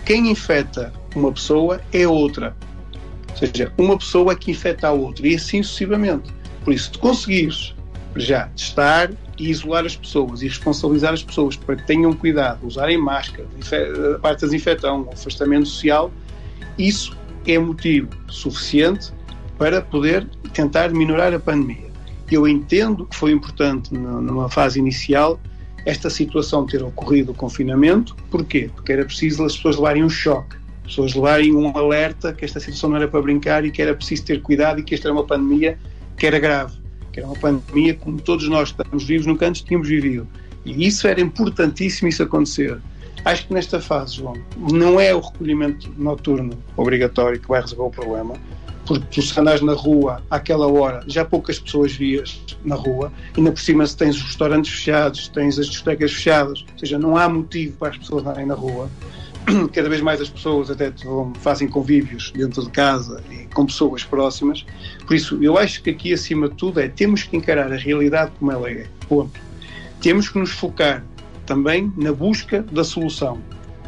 Quem 0.06 0.31
infecta 0.31 0.94
uma 1.13 1.34
pessoa 1.34 1.81
é 1.92 2.07
outra. 2.07 2.56
Ou 3.30 3.36
seja, 3.36 3.74
uma 3.78 3.98
pessoa 3.98 4.31
é 4.31 4.36
que 4.38 4.51
infecta 4.51 4.88
a 4.88 4.94
outra 4.94 5.28
e 5.28 5.36
assim 5.36 5.62
sucessivamente. 5.62 6.34
Por 6.63 6.74
isso, 6.74 6.94
se 6.94 6.98
conseguires 6.98 7.75
já 8.16 8.48
testar 8.56 9.12
e 9.38 9.50
isolar 9.50 9.86
as 9.86 9.98
pessoas 9.98 10.42
e 10.42 10.48
responsabilizar 10.48 11.12
as 11.12 11.22
pessoas 11.22 11.57
para 11.57 11.75
que 11.75 11.86
tenham 11.86 12.13
cuidado, 12.13 12.66
usarem 12.66 12.98
máscara, 12.98 13.45
a 14.16 14.19
parte 14.19 14.42
da 14.42 14.48
desinfecção, 14.48 15.10
afastamento 15.12 15.66
social, 15.66 16.10
isso 16.78 17.18
é 17.45 17.60
motivo 17.60 18.07
suficiente 18.30 19.12
para 19.57 19.81
poder 19.81 20.25
tentar 20.54 20.89
minorar 20.92 21.34
a 21.34 21.39
pandemia. 21.39 21.92
Eu 22.31 22.48
entendo 22.48 23.06
que 23.06 23.16
foi 23.18 23.34
importante 23.34 23.94
numa 23.94 24.50
fase 24.50 24.80
inicial 24.80 25.38
esta 25.85 26.09
situação 26.09 26.65
ter 26.65 26.83
ocorrido 26.83 27.31
o 27.31 27.35
confinamento. 27.35 28.15
Porquê? 28.29 28.69
Porque 28.74 28.91
era 28.91 29.06
preciso 29.06 29.44
as 29.44 29.56
pessoas 29.56 29.75
levarem 29.77 30.03
um 30.03 30.09
choque, 30.09 30.56
as 30.83 30.88
pessoas 30.88 31.13
levarem 31.13 31.53
um 31.53 31.75
alerta 31.77 32.33
que 32.33 32.45
esta 32.45 32.59
situação 32.59 32.89
não 32.89 32.97
era 32.97 33.07
para 33.07 33.21
brincar 33.21 33.65
e 33.65 33.71
que 33.71 33.81
era 33.81 33.94
preciso 33.94 34.25
ter 34.25 34.41
cuidado 34.41 34.79
e 34.79 34.83
que 34.83 34.95
esta 34.95 35.07
era 35.07 35.13
uma 35.13 35.25
pandemia 35.25 35.77
que 36.18 36.25
era 36.25 36.39
grave, 36.39 36.77
que 37.12 37.19
era 37.19 37.27
uma 37.27 37.38
pandemia 37.38 37.94
como 37.95 38.19
todos 38.19 38.47
nós 38.47 38.69
estamos 38.69 39.03
vivos 39.03 39.25
nunca 39.25 39.47
antes 39.47 39.62
tínhamos 39.62 39.88
vivido. 39.88 40.27
E 40.65 40.85
isso 40.85 41.07
era 41.07 41.21
importantíssimo 41.21 42.09
isso 42.09 42.21
acontecer. 42.24 42.77
Acho 43.24 43.47
que 43.47 43.53
nesta 43.53 43.79
fase, 43.79 44.15
João, 44.15 44.35
não 44.57 45.00
é 45.00 45.13
o 45.13 45.19
recolhimento 45.19 45.94
noturno 45.97 46.57
obrigatório 46.75 47.39
que 47.39 47.47
vai 47.47 47.62
resolver 47.62 47.83
o 47.83 47.89
problema, 47.89 48.35
porque 48.88 49.22
se 49.22 49.38
andas 49.39 49.62
na 49.62 49.74
rua 49.74 50.24
àquela 50.30 50.66
hora, 50.66 51.04
já 51.07 51.25
poucas 51.25 51.60
pessoas 51.60 51.92
vias 51.92 52.42
na 52.63 52.75
rua, 52.75 53.12
ainda 53.36 53.51
por 53.51 53.60
cima 53.60 53.86
se 53.86 53.98
tens 53.98 54.16
os 54.16 54.24
restaurantes 54.24 54.72
fechados, 54.72 55.28
tens 55.28 55.60
as 55.60 55.68
discotecas 55.68 56.13
fechadas, 56.13 56.66
ou 56.72 56.80
seja, 56.80 56.98
não 56.98 57.18
há 57.18 57.28
motivo 57.28 57.75
para 57.78 57.89
as 57.89 57.98
pessoas 57.98 58.22
andarem 58.22 58.45
na 58.45 58.54
rua. 58.54 58.89
Cada 59.74 59.89
vez 59.89 60.01
mais 60.01 60.22
as 60.22 60.30
pessoas 60.30 60.72
até 60.72 60.92
fazem 61.42 61.68
convívios 61.68 62.31
dentro 62.31 62.63
de 62.63 62.69
casa 62.69 63.22
e 63.30 63.45
com 63.54 63.66
pessoas 63.66 64.04
próximas. 64.04 64.66
Por 65.06 65.16
isso, 65.16 65.42
eu 65.44 65.57
acho 65.57 65.84
que 65.84 65.89
aqui, 65.89 66.13
acima 66.13 66.48
de 66.48 66.56
tudo, 66.56 66.80
é 66.80 66.88
temos 66.88 67.24
que 67.24 67.36
encarar 67.36 67.72
a 67.72 67.78
realidade 67.78 68.31
como 68.39 68.51
ela 68.51 68.69
é. 68.69 68.88
Ponto. 69.07 69.39
Temos 70.01 70.30
que 70.30 70.39
nos 70.39 70.51
focar 70.51 71.04
também 71.45 71.92
na 71.98 72.13
busca 72.13 72.62
da 72.72 72.84
solução, 72.84 73.42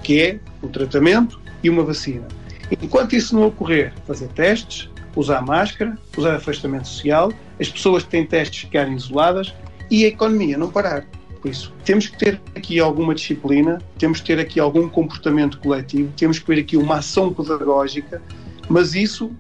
que 0.04 0.22
é 0.22 0.40
o 0.62 0.68
tratamento 0.68 1.40
e 1.64 1.70
uma 1.70 1.84
vacina 1.84 2.39
Enquanto 2.72 3.16
isso 3.16 3.36
não 3.36 3.48
ocorrer, 3.48 3.94
fazer 4.06 4.28
testes, 4.30 4.90
usar 5.16 5.42
máscara, 5.42 5.98
usar 6.18 6.36
afastamento 6.36 6.88
social, 6.88 7.32
as 7.60 7.70
pessoas 7.70 8.04
que 8.04 8.10
têm 8.10 8.26
testes 8.26 8.62
ficarem 8.62 8.96
isoladas 8.96 9.54
e 9.90 10.06
a 10.06 10.08
economia 10.08 10.58
não 10.58 10.70
parar. 10.70 11.06
Por 11.42 11.50
isso, 11.50 11.74
temos 11.86 12.08
que 12.08 12.18
ter 12.18 12.42
aqui 12.56 12.80
alguma 12.80 13.16
disciplina, 13.16 13.82
temos 13.98 14.20
que 14.20 14.28
ter 14.28 14.40
aqui 14.40 14.60
algum 14.60 14.90
comportamento 14.90 15.58
coletivo, 15.60 16.12
temos 16.18 16.38
que 16.38 16.46
ter 16.46 16.60
aqui 16.60 16.76
uma 16.76 16.98
ação 16.98 17.34
pedagógica, 17.34 18.22
mas 18.68 18.94
isso 18.94 19.32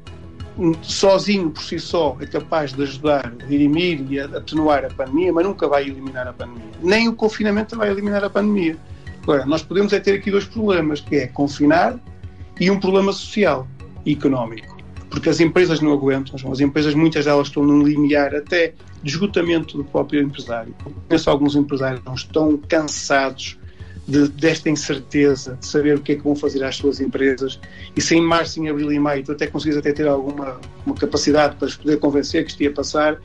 hum, 0.57 0.73
sozinho 0.81 1.49
por 1.51 1.61
si 1.61 1.77
só 1.77 2.15
é 2.21 2.25
capaz 2.25 2.71
de 2.71 2.81
ajudar 2.83 3.25
a 3.25 3.45
dirimir 3.45 4.05
e 4.09 4.19
a 4.19 4.25
atenuar 4.25 4.85
a 4.85 4.89
pandemia, 4.89 5.33
mas 5.33 5.45
nunca 5.45 5.67
vai 5.67 5.83
eliminar 5.83 6.25
a 6.25 6.33
pandemia. 6.33 6.71
Nem 6.81 7.09
o 7.09 7.13
confinamento 7.13 7.77
vai 7.77 7.89
eliminar 7.91 8.23
a 8.23 8.29
pandemia. 8.29 8.77
Agora, 9.21 9.45
nós 9.45 9.61
podemos 9.61 9.91
é 9.91 9.99
ter 9.99 10.13
aqui 10.13 10.31
dois 10.31 10.45
problemas, 10.45 11.01
que 11.01 11.17
é 11.17 11.27
confinar 11.27 11.99
e 12.59 12.69
um 12.69 12.79
problema 12.79 13.11
social 13.11 13.67
e 14.05 14.13
económico. 14.13 14.77
Porque 15.09 15.29
as 15.29 15.39
empresas 15.39 15.81
não 15.81 15.91
aguentam, 15.91 16.35
as 16.51 16.59
empresas, 16.59 16.93
muitas 16.93 17.25
delas 17.25 17.47
estão 17.47 17.63
num 17.63 17.81
limiar 17.81 18.35
até 18.35 18.73
de 19.01 19.09
esgotamento 19.09 19.77
do 19.77 19.83
próprio 19.83 20.21
empresário. 20.21 20.75
Penso 21.07 21.29
alguns 21.29 21.55
empresários 21.55 22.01
estão 22.15 22.57
cansados 22.67 23.57
de, 24.07 24.27
desta 24.27 24.69
incerteza, 24.69 25.57
de 25.59 25.65
saber 25.65 25.97
o 25.97 26.01
que 26.01 26.13
é 26.13 26.15
que 26.15 26.23
vão 26.23 26.35
fazer 26.35 26.63
às 26.63 26.75
suas 26.75 26.99
empresas, 26.99 27.59
e 27.95 28.01
sem 28.01 28.21
março, 28.21 28.59
em 28.59 28.69
abril 28.69 28.91
e 28.91 28.99
maio, 28.99 29.23
tu 29.23 29.31
até 29.31 29.47
conseguis 29.47 29.77
até 29.77 29.93
ter 29.93 30.07
alguma 30.07 30.59
uma 30.85 30.95
capacidade 30.95 31.55
para 31.55 31.69
poder 31.69 31.97
convencer 31.97 32.43
que 32.43 32.51
isto 32.51 32.63
ia 32.63 32.71
passar, 32.71 33.19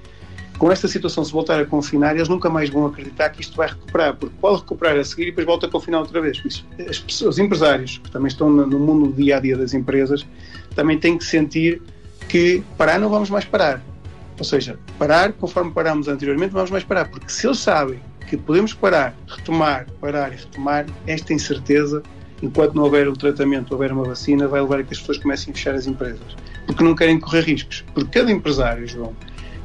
com 0.58 0.70
esta 0.70 0.86
situação, 0.86 1.24
se 1.24 1.32
voltar 1.32 1.60
a 1.60 1.66
confinar, 1.66 2.14
eles 2.14 2.28
nunca 2.28 2.48
mais 2.48 2.70
vão 2.70 2.86
acreditar 2.86 3.30
que 3.30 3.40
isto 3.40 3.56
vai 3.56 3.68
recuperar, 3.68 4.16
porque 4.16 4.34
pode 4.40 4.60
recuperar 4.60 4.96
a 4.96 5.04
seguir 5.04 5.24
e 5.24 5.26
depois 5.26 5.46
volta 5.46 5.66
a 5.66 5.70
confinar 5.70 6.00
outra 6.00 6.20
vez. 6.20 6.40
Isso, 6.44 6.64
as 6.88 6.98
pessoas, 6.98 7.34
os 7.34 7.38
empresários, 7.38 7.98
que 7.98 8.10
também 8.10 8.28
estão 8.28 8.48
no 8.48 8.78
mundo 8.78 9.08
do 9.08 9.12
dia 9.12 9.36
a 9.36 9.40
dia 9.40 9.56
das 9.56 9.74
empresas, 9.74 10.24
também 10.74 10.98
têm 10.98 11.18
que 11.18 11.24
sentir 11.24 11.82
que 12.28 12.62
parar 12.78 12.98
não 12.98 13.08
vamos 13.08 13.30
mais 13.30 13.44
parar. 13.44 13.82
Ou 14.38 14.44
seja, 14.44 14.78
parar 14.98 15.32
conforme 15.32 15.70
parámos 15.72 16.08
anteriormente, 16.08 16.52
vamos 16.52 16.70
mais 16.70 16.84
parar, 16.84 17.08
porque 17.08 17.28
se 17.28 17.46
eles 17.46 17.58
sabem 17.58 18.00
que 18.28 18.36
podemos 18.36 18.72
parar, 18.72 19.14
retomar, 19.26 19.86
parar 20.00 20.32
e 20.32 20.36
retomar, 20.36 20.86
esta 21.06 21.32
incerteza, 21.32 22.02
enquanto 22.42 22.74
não 22.74 22.84
houver 22.84 23.08
um 23.08 23.12
tratamento, 23.12 23.72
houver 23.72 23.92
uma 23.92 24.04
vacina, 24.04 24.48
vai 24.48 24.60
levar 24.60 24.80
a 24.80 24.82
que 24.82 24.92
as 24.92 24.98
pessoas 24.98 25.18
comecem 25.18 25.52
a 25.52 25.54
fechar 25.54 25.74
as 25.74 25.86
empresas. 25.86 26.36
Porque 26.66 26.82
não 26.82 26.94
querem 26.94 27.20
correr 27.20 27.42
riscos. 27.42 27.84
Porque 27.92 28.18
cada 28.18 28.32
empresário, 28.32 28.86
João, 28.86 29.14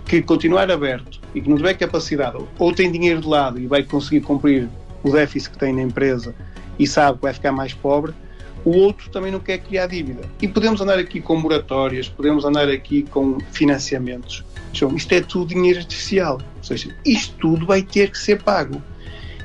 que 0.09 0.23
continuar 0.23 0.71
aberto 0.71 1.21
e 1.35 1.39
que 1.39 1.47
não 1.47 1.55
tiver 1.55 1.75
capacidade, 1.75 2.43
ou 2.57 2.73
tem 2.73 2.91
dinheiro 2.91 3.21
de 3.21 3.27
lado 3.27 3.59
e 3.59 3.67
vai 3.67 3.83
conseguir 3.83 4.21
cumprir 4.21 4.67
o 5.03 5.11
déficit 5.11 5.51
que 5.51 5.59
tem 5.59 5.71
na 5.71 5.83
empresa 5.83 6.33
e 6.79 6.87
sabe 6.87 7.17
que 7.17 7.23
vai 7.23 7.33
ficar 7.33 7.51
mais 7.51 7.73
pobre, 7.73 8.11
o 8.65 8.71
outro 8.71 9.07
também 9.11 9.31
não 9.31 9.39
quer 9.39 9.59
criar 9.59 9.85
dívida. 9.85 10.23
E 10.41 10.47
podemos 10.47 10.81
andar 10.81 10.97
aqui 10.97 11.21
com 11.21 11.37
moratórias, 11.37 12.09
podemos 12.09 12.43
andar 12.43 12.67
aqui 12.69 13.03
com 13.03 13.37
financiamentos. 13.51 14.43
Então, 14.73 14.95
isto 14.95 15.13
é 15.13 15.21
tudo 15.21 15.53
dinheiro 15.53 15.77
artificial. 15.77 16.41
Ou 16.57 16.63
seja, 16.63 16.89
isto 17.05 17.35
tudo 17.37 17.67
vai 17.67 17.83
ter 17.83 18.09
que 18.09 18.17
ser 18.17 18.41
pago. 18.41 18.81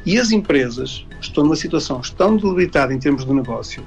E 0.06 0.18
as 0.18 0.30
empresas 0.30 1.06
estão 1.21 1.44
numa 1.44 1.56
situação 1.56 2.00
tão 2.16 2.37
debilitada 2.37 2.92
em 2.94 2.99
termos 2.99 3.26
de 3.26 3.33
negócio 3.33 3.85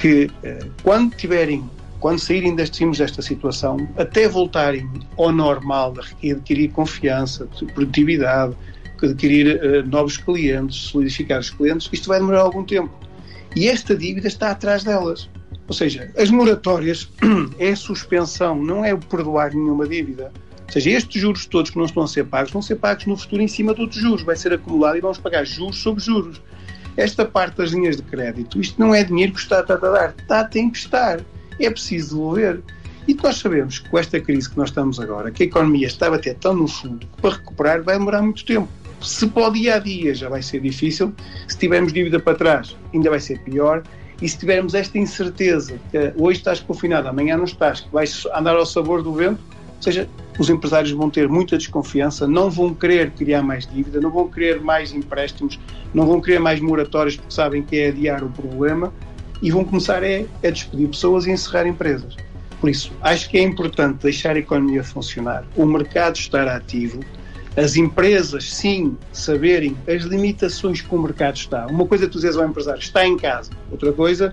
que, 0.00 0.30
eh, 0.44 0.64
quando 0.82 1.14
tiverem 1.16 1.68
quando 2.00 2.18
saírem 2.18 2.54
destes 2.54 2.98
desta 2.98 3.22
situação, 3.22 3.88
até 3.96 4.28
voltarem 4.28 4.88
ao 5.16 5.32
normal, 5.32 5.94
a 5.98 6.32
adquirir 6.32 6.70
confiança, 6.70 7.48
produtividade, 7.74 8.54
adquirir 9.02 9.56
uh, 9.56 9.86
novos 9.88 10.16
clientes, 10.16 10.76
solidificar 10.76 11.40
os 11.40 11.50
clientes, 11.50 11.88
isto 11.92 12.08
vai 12.08 12.18
demorar 12.18 12.40
algum 12.40 12.64
tempo. 12.64 12.92
E 13.54 13.68
esta 13.68 13.96
dívida 13.96 14.28
está 14.28 14.50
atrás 14.50 14.84
delas. 14.84 15.28
Ou 15.66 15.74
seja, 15.74 16.12
as 16.16 16.30
moratórias 16.30 17.08
é 17.58 17.70
a 17.70 17.76
suspensão, 17.76 18.56
não 18.56 18.84
é 18.84 18.94
perdoar 18.96 19.54
nenhuma 19.54 19.86
dívida. 19.86 20.32
Ou 20.66 20.72
seja, 20.72 20.90
estes 20.90 21.20
juros 21.20 21.46
todos 21.46 21.70
que 21.70 21.78
não 21.78 21.86
estão 21.86 22.02
a 22.02 22.08
ser 22.08 22.24
pagos 22.24 22.52
vão 22.52 22.60
ser 22.60 22.76
pagos 22.76 23.06
no 23.06 23.16
futuro 23.16 23.42
em 23.42 23.48
cima 23.48 23.74
de 23.74 23.80
outros 23.80 24.00
juros, 24.00 24.22
vai 24.22 24.36
ser 24.36 24.52
acumulado 24.52 24.98
e 24.98 25.00
vamos 25.00 25.18
pagar 25.18 25.44
juros 25.44 25.78
sobre 25.78 26.02
juros. 26.02 26.40
Esta 26.96 27.24
parte 27.24 27.56
das 27.56 27.70
linhas 27.70 27.96
de 27.96 28.02
crédito, 28.02 28.60
isto 28.60 28.78
não 28.78 28.94
é 28.94 29.04
dinheiro 29.04 29.32
que 29.32 29.40
está 29.40 29.60
a 29.60 29.62
dar, 29.62 30.14
está, 30.18 30.44
tem 30.44 30.68
que 30.68 30.78
estar 30.78 31.20
é 31.66 31.70
preciso 31.70 32.16
devolver. 32.16 32.60
E 33.06 33.14
nós 33.14 33.36
sabemos 33.36 33.78
que 33.78 33.88
com 33.88 33.98
esta 33.98 34.20
crise 34.20 34.50
que 34.50 34.56
nós 34.56 34.68
estamos 34.68 35.00
agora, 35.00 35.30
que 35.30 35.42
a 35.42 35.46
economia 35.46 35.86
estava 35.86 36.16
até 36.16 36.34
tão 36.34 36.54
no 36.54 36.68
fundo, 36.68 37.06
que 37.06 37.22
para 37.22 37.36
recuperar 37.36 37.82
vai 37.82 37.98
demorar 37.98 38.20
muito 38.20 38.44
tempo. 38.44 38.68
Se 39.00 39.26
para 39.28 39.48
o 39.48 39.50
dia 39.50 39.76
a 39.76 39.78
dia 39.78 40.14
já 40.14 40.28
vai 40.28 40.42
ser 40.42 40.60
difícil, 40.60 41.14
se 41.46 41.56
tivermos 41.56 41.92
dívida 41.92 42.20
para 42.20 42.36
trás, 42.36 42.76
ainda 42.92 43.08
vai 43.08 43.20
ser 43.20 43.38
pior. 43.40 43.82
E 44.20 44.28
se 44.28 44.36
tivermos 44.36 44.74
esta 44.74 44.98
incerteza, 44.98 45.78
que 45.90 46.12
hoje 46.16 46.40
estás 46.40 46.58
confinado, 46.60 47.08
amanhã 47.08 47.36
não 47.36 47.44
estás, 47.44 47.80
que 47.80 47.92
vais 47.92 48.26
andar 48.34 48.56
ao 48.56 48.66
sabor 48.66 49.00
do 49.00 49.12
vento, 49.12 49.40
ou 49.76 49.82
seja, 49.82 50.08
os 50.38 50.50
empresários 50.50 50.90
vão 50.90 51.08
ter 51.08 51.28
muita 51.28 51.56
desconfiança, 51.56 52.26
não 52.26 52.50
vão 52.50 52.74
querer 52.74 53.12
criar 53.12 53.42
mais 53.42 53.64
dívida, 53.64 54.00
não 54.00 54.10
vão 54.10 54.28
querer 54.28 54.60
mais 54.60 54.92
empréstimos, 54.92 55.58
não 55.94 56.04
vão 56.04 56.20
querer 56.20 56.40
mais 56.40 56.60
moratórias 56.60 57.16
porque 57.16 57.32
sabem 57.32 57.62
que 57.62 57.76
é 57.76 57.88
adiar 57.88 58.24
o 58.24 58.28
problema 58.28 58.92
e 59.42 59.50
vão 59.50 59.64
começar 59.64 60.02
a, 60.02 60.46
a 60.46 60.50
despedir 60.50 60.88
pessoas 60.88 61.26
e 61.26 61.30
encerrar 61.30 61.66
empresas. 61.66 62.16
Por 62.60 62.68
isso, 62.68 62.92
acho 63.02 63.30
que 63.30 63.38
é 63.38 63.42
importante 63.42 64.02
deixar 64.02 64.34
a 64.34 64.38
economia 64.38 64.82
funcionar, 64.82 65.44
o 65.56 65.64
mercado 65.64 66.16
estar 66.16 66.48
ativo, 66.48 67.00
as 67.56 67.76
empresas, 67.76 68.52
sim, 68.52 68.96
saberem 69.12 69.76
as 69.88 70.04
limitações 70.04 70.80
que 70.80 70.94
o 70.94 70.98
mercado 71.00 71.36
está. 71.36 71.66
Uma 71.66 71.86
coisa 71.86 72.04
é 72.04 72.08
tu 72.08 72.20
dizes 72.20 72.36
ao 72.36 72.46
empresário, 72.46 72.80
está 72.80 73.04
em 73.04 73.16
casa. 73.16 73.50
Outra 73.70 73.92
coisa, 73.92 74.32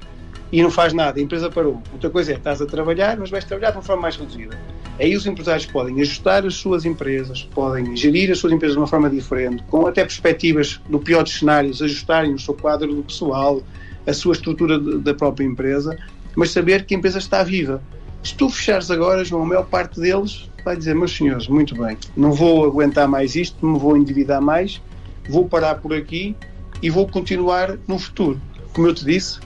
e 0.51 0.61
não 0.61 0.69
faz 0.69 0.93
nada, 0.93 1.19
a 1.19 1.23
empresa 1.23 1.49
parou. 1.49 1.81
Outra 1.91 2.09
coisa 2.09 2.33
é, 2.33 2.35
estás 2.35 2.61
a 2.61 2.65
trabalhar, 2.65 3.17
mas 3.17 3.31
vais 3.31 3.43
trabalhar 3.43 3.71
de 3.71 3.77
uma 3.77 3.83
forma 3.83 4.03
mais 4.03 4.15
reduzida. 4.15 4.57
Aí 4.99 5.15
os 5.15 5.25
empresários 5.25 5.65
podem 5.65 5.99
ajustar 6.01 6.45
as 6.45 6.55
suas 6.55 6.85
empresas, 6.85 7.43
podem 7.53 7.97
gerir 7.97 8.31
as 8.31 8.37
suas 8.37 8.53
empresas 8.53 8.75
de 8.75 8.79
uma 8.79 8.87
forma 8.87 9.09
diferente, 9.09 9.63
com 9.63 9.87
até 9.87 10.01
perspectivas, 10.03 10.79
no 10.87 10.99
pior 10.99 11.23
dos 11.23 11.37
cenários, 11.37 11.81
ajustarem 11.81 12.33
o 12.33 12.39
seu 12.39 12.53
quadro 12.53 12.93
do 12.93 13.03
pessoal, 13.03 13.61
a 14.07 14.13
sua 14.13 14.33
estrutura 14.33 14.79
da 14.79 15.13
própria 15.13 15.45
empresa, 15.45 15.97
mas 16.35 16.51
saber 16.51 16.85
que 16.85 16.93
a 16.93 16.97
empresa 16.97 17.17
está 17.17 17.43
viva. 17.43 17.81
Se 18.23 18.35
tu 18.35 18.49
fechares 18.49 18.89
agora, 18.89 19.23
João, 19.23 19.43
a 19.43 19.45
maior 19.45 19.65
parte 19.65 19.99
deles 19.99 20.49
vai 20.63 20.75
dizer, 20.75 20.95
meus 20.95 21.15
senhores, 21.15 21.47
muito 21.47 21.75
bem, 21.75 21.95
não 22.17 22.31
vou 22.31 22.65
aguentar 22.65 23.07
mais 23.07 23.35
isto, 23.35 23.65
me 23.65 23.77
vou 23.77 23.95
endividar 23.95 24.41
mais, 24.41 24.81
vou 25.29 25.47
parar 25.47 25.75
por 25.75 25.93
aqui 25.93 26.35
e 26.81 26.89
vou 26.89 27.07
continuar 27.07 27.77
no 27.87 27.99
futuro. 27.99 28.41
Como 28.73 28.87
eu 28.87 28.93
te 28.93 29.05
disse, 29.05 29.39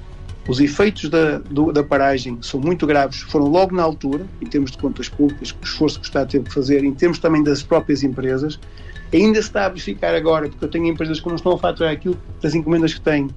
os 0.48 0.60
efeitos 0.60 1.10
da, 1.10 1.38
do, 1.38 1.72
da 1.72 1.84
paragem 1.84 2.40
são 2.42 2.60
muito 2.60 2.88
graves, 2.88 3.20
foram 3.20 3.48
logo 3.48 3.76
na 3.76 3.84
altura, 3.84 4.26
em 4.42 4.46
termos 4.48 4.72
de 4.72 4.78
contas 4.78 5.08
públicas, 5.08 5.52
o 5.52 5.64
esforço 5.64 6.00
que 6.00 6.06
o 6.06 6.08
Estado 6.08 6.32
teve 6.32 6.46
que 6.46 6.54
fazer, 6.54 6.84
em 6.84 6.94
termos 6.94 7.20
também 7.20 7.44
das 7.44 7.62
próprias 7.62 8.02
empresas. 8.02 8.60
Ainda 9.14 9.42
se 9.42 9.48
está 9.48 9.66
a 9.66 9.70
verificar 9.70 10.16
agora, 10.16 10.50
porque 10.50 10.64
eu 10.64 10.70
tenho 10.70 10.88
empresas 10.88 11.20
que 11.20 11.28
não 11.28 11.36
estão 11.36 11.52
a 11.52 11.58
faturar 11.58 11.92
aquilo 11.92 12.18
das 12.42 12.56
encomendas 12.56 12.94
que 12.94 13.02
têm, 13.02 13.30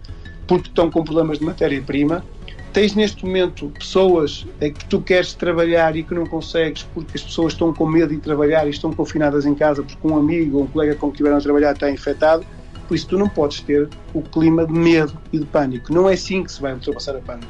porque 0.47 0.69
estão 0.69 0.91
com 0.91 1.05
problemas 1.05 1.39
de 1.39 1.45
matéria-prima, 1.45 2.25
tens 2.73 2.95
neste 2.95 3.25
momento 3.25 3.69
pessoas 3.69 4.47
que 4.59 4.85
tu 4.87 5.01
queres 5.01 5.35
trabalhar 5.35 5.95
e 5.97 6.03
que 6.03 6.15
não 6.15 6.27
consegues 6.27 6.83
porque 6.95 7.17
as 7.17 7.23
pessoas 7.23 7.53
estão 7.53 7.73
com 7.73 7.87
medo 7.87 8.15
de 8.15 8.21
trabalhar 8.21 8.67
e 8.67 8.71
estão 8.71 8.93
confinadas 8.93 9.45
em 9.45 9.55
casa 9.55 9.83
porque 9.83 10.07
um 10.07 10.17
amigo 10.17 10.59
ou 10.59 10.65
um 10.65 10.67
colega 10.67 10.95
com 10.95 11.11
que 11.11 11.19
tiveram 11.19 11.37
a 11.37 11.41
trabalhar 11.41 11.73
está 11.73 11.91
infectado, 11.91 12.45
por 12.89 12.95
isso 12.95 13.07
tu 13.07 13.19
não 13.19 13.29
podes 13.29 13.61
ter 13.61 13.89
o 14.15 14.23
clima 14.23 14.67
de 14.67 14.73
medo 14.73 15.17
e 15.33 15.39
de 15.39 15.47
pânico. 15.47 15.93
Não 15.93 16.09
é 16.09 16.15
assim 16.15 16.43
que 16.43 16.53
se 16.53 16.61
vai 16.61 16.73
ultrapassar 16.73 17.17
a 17.17 17.21
pandemia. 17.21 17.49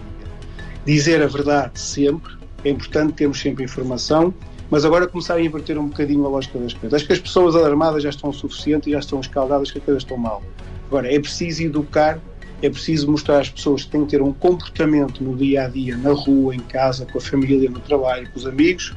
Dizer 0.85 1.23
a 1.23 1.27
verdade 1.27 1.79
sempre, 1.79 2.33
é 2.65 2.71
importante 2.71 3.15
termos 3.15 3.41
sempre 3.41 3.65
informação, 3.65 4.35
mas 4.71 4.85
agora 4.85 5.07
começar 5.07 5.35
a 5.35 5.41
inverter 5.41 5.79
um 5.79 5.87
bocadinho 5.87 6.25
a 6.27 6.29
lógica 6.29 6.59
das 6.59 6.73
coisas. 6.73 6.95
Acho 6.95 7.07
que 7.07 7.13
as 7.13 7.19
pessoas 7.19 7.55
alarmadas 7.55 8.03
já 8.03 8.09
estão 8.09 8.31
o 8.31 8.33
suficiente 8.33 8.89
e 8.89 8.93
já 8.93 8.99
estão 8.99 9.21
escaldadas 9.21 9.71
que 9.71 9.79
as 9.79 9.85
coisas 9.85 10.03
estão 10.03 10.17
mal. 10.17 10.43
Agora, 10.89 11.13
é 11.13 11.19
preciso 11.21 11.63
educar 11.63 12.19
é 12.63 12.71
preciso 12.71 13.11
mostrar 13.11 13.41
às 13.41 13.51
pessoas 13.51 13.85
que 13.85 13.91
têm 13.91 14.05
que 14.05 14.13
ter 14.13 14.23
um 14.23 14.33
comportamento 14.33 15.23
no 15.23 15.37
dia 15.37 15.65
a 15.65 15.69
dia, 15.69 15.97
na 15.97 16.13
rua, 16.13 16.55
em 16.55 16.61
casa, 16.61 17.05
com 17.05 17.19
a 17.19 17.21
família, 17.21 17.69
no 17.69 17.81
trabalho, 17.81 18.31
com 18.31 18.39
os 18.39 18.47
amigos, 18.47 18.95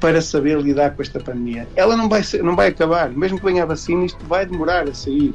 para 0.00 0.20
saber 0.20 0.60
lidar 0.60 0.96
com 0.96 1.02
esta 1.02 1.20
pandemia. 1.20 1.68
Ela 1.76 1.96
não 1.96 2.08
vai, 2.08 2.22
ser, 2.22 2.42
não 2.42 2.56
vai 2.56 2.68
acabar, 2.68 3.10
mesmo 3.10 3.38
que 3.38 3.44
venha 3.44 3.62
a 3.62 3.66
vacina, 3.66 4.04
isto 4.04 4.24
vai 4.26 4.44
demorar 4.44 4.88
a 4.88 4.94
sair. 4.94 5.32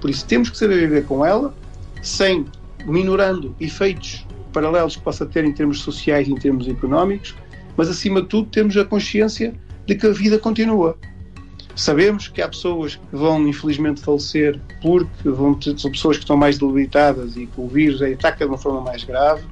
Por 0.00 0.10
isso 0.10 0.26
temos 0.26 0.50
que 0.50 0.58
saber 0.58 0.78
viver 0.80 1.06
com 1.06 1.24
ela, 1.24 1.54
sem 2.02 2.44
minorando 2.84 3.54
efeitos 3.60 4.26
paralelos 4.52 4.96
que 4.96 5.02
possa 5.02 5.24
ter 5.24 5.44
em 5.44 5.52
termos 5.52 5.80
sociais 5.80 6.28
e 6.28 6.32
em 6.32 6.34
termos 6.34 6.68
económicos, 6.68 7.34
mas 7.76 7.88
acima 7.88 8.20
de 8.20 8.28
tudo 8.28 8.48
temos 8.50 8.76
a 8.76 8.84
consciência 8.84 9.54
de 9.86 9.94
que 9.94 10.06
a 10.06 10.12
vida 10.12 10.38
continua. 10.38 10.98
Sabemos 11.74 12.28
que 12.28 12.42
há 12.42 12.48
pessoas 12.48 12.96
que 12.96 13.16
vão 13.16 13.46
infelizmente 13.46 14.00
falecer 14.00 14.58
porque 14.82 15.28
vão 15.28 15.58
são 15.60 15.90
pessoas 15.90 16.16
que 16.16 16.24
estão 16.24 16.36
mais 16.36 16.58
debilitadas 16.58 17.36
e 17.36 17.46
que 17.46 17.60
o 17.60 17.66
vírus 17.66 18.02
ataca 18.02 18.44
de 18.44 18.50
uma 18.50 18.58
forma 18.58 18.80
mais 18.80 19.04
grave. 19.04 19.44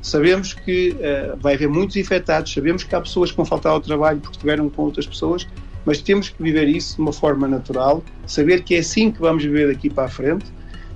Sabemos 0.00 0.52
que 0.52 0.90
uh, 0.90 1.36
vai 1.38 1.54
haver 1.54 1.68
muitos 1.68 1.96
infectados, 1.96 2.52
sabemos 2.52 2.84
que 2.84 2.94
há 2.94 3.00
pessoas 3.00 3.30
que 3.30 3.36
vão 3.36 3.46
faltar 3.46 3.72
ao 3.72 3.80
trabalho 3.80 4.20
porque 4.20 4.36
estiveram 4.36 4.68
com 4.68 4.82
outras 4.82 5.06
pessoas, 5.06 5.46
mas 5.84 6.00
temos 6.00 6.28
que 6.28 6.42
viver 6.42 6.68
isso 6.68 6.96
de 6.96 7.02
uma 7.02 7.12
forma 7.12 7.48
natural, 7.48 8.02
saber 8.26 8.62
que 8.62 8.74
é 8.74 8.78
assim 8.78 9.10
que 9.10 9.20
vamos 9.20 9.42
viver 9.42 9.68
daqui 9.68 9.88
para 9.88 10.04
a 10.04 10.08
frente. 10.08 10.44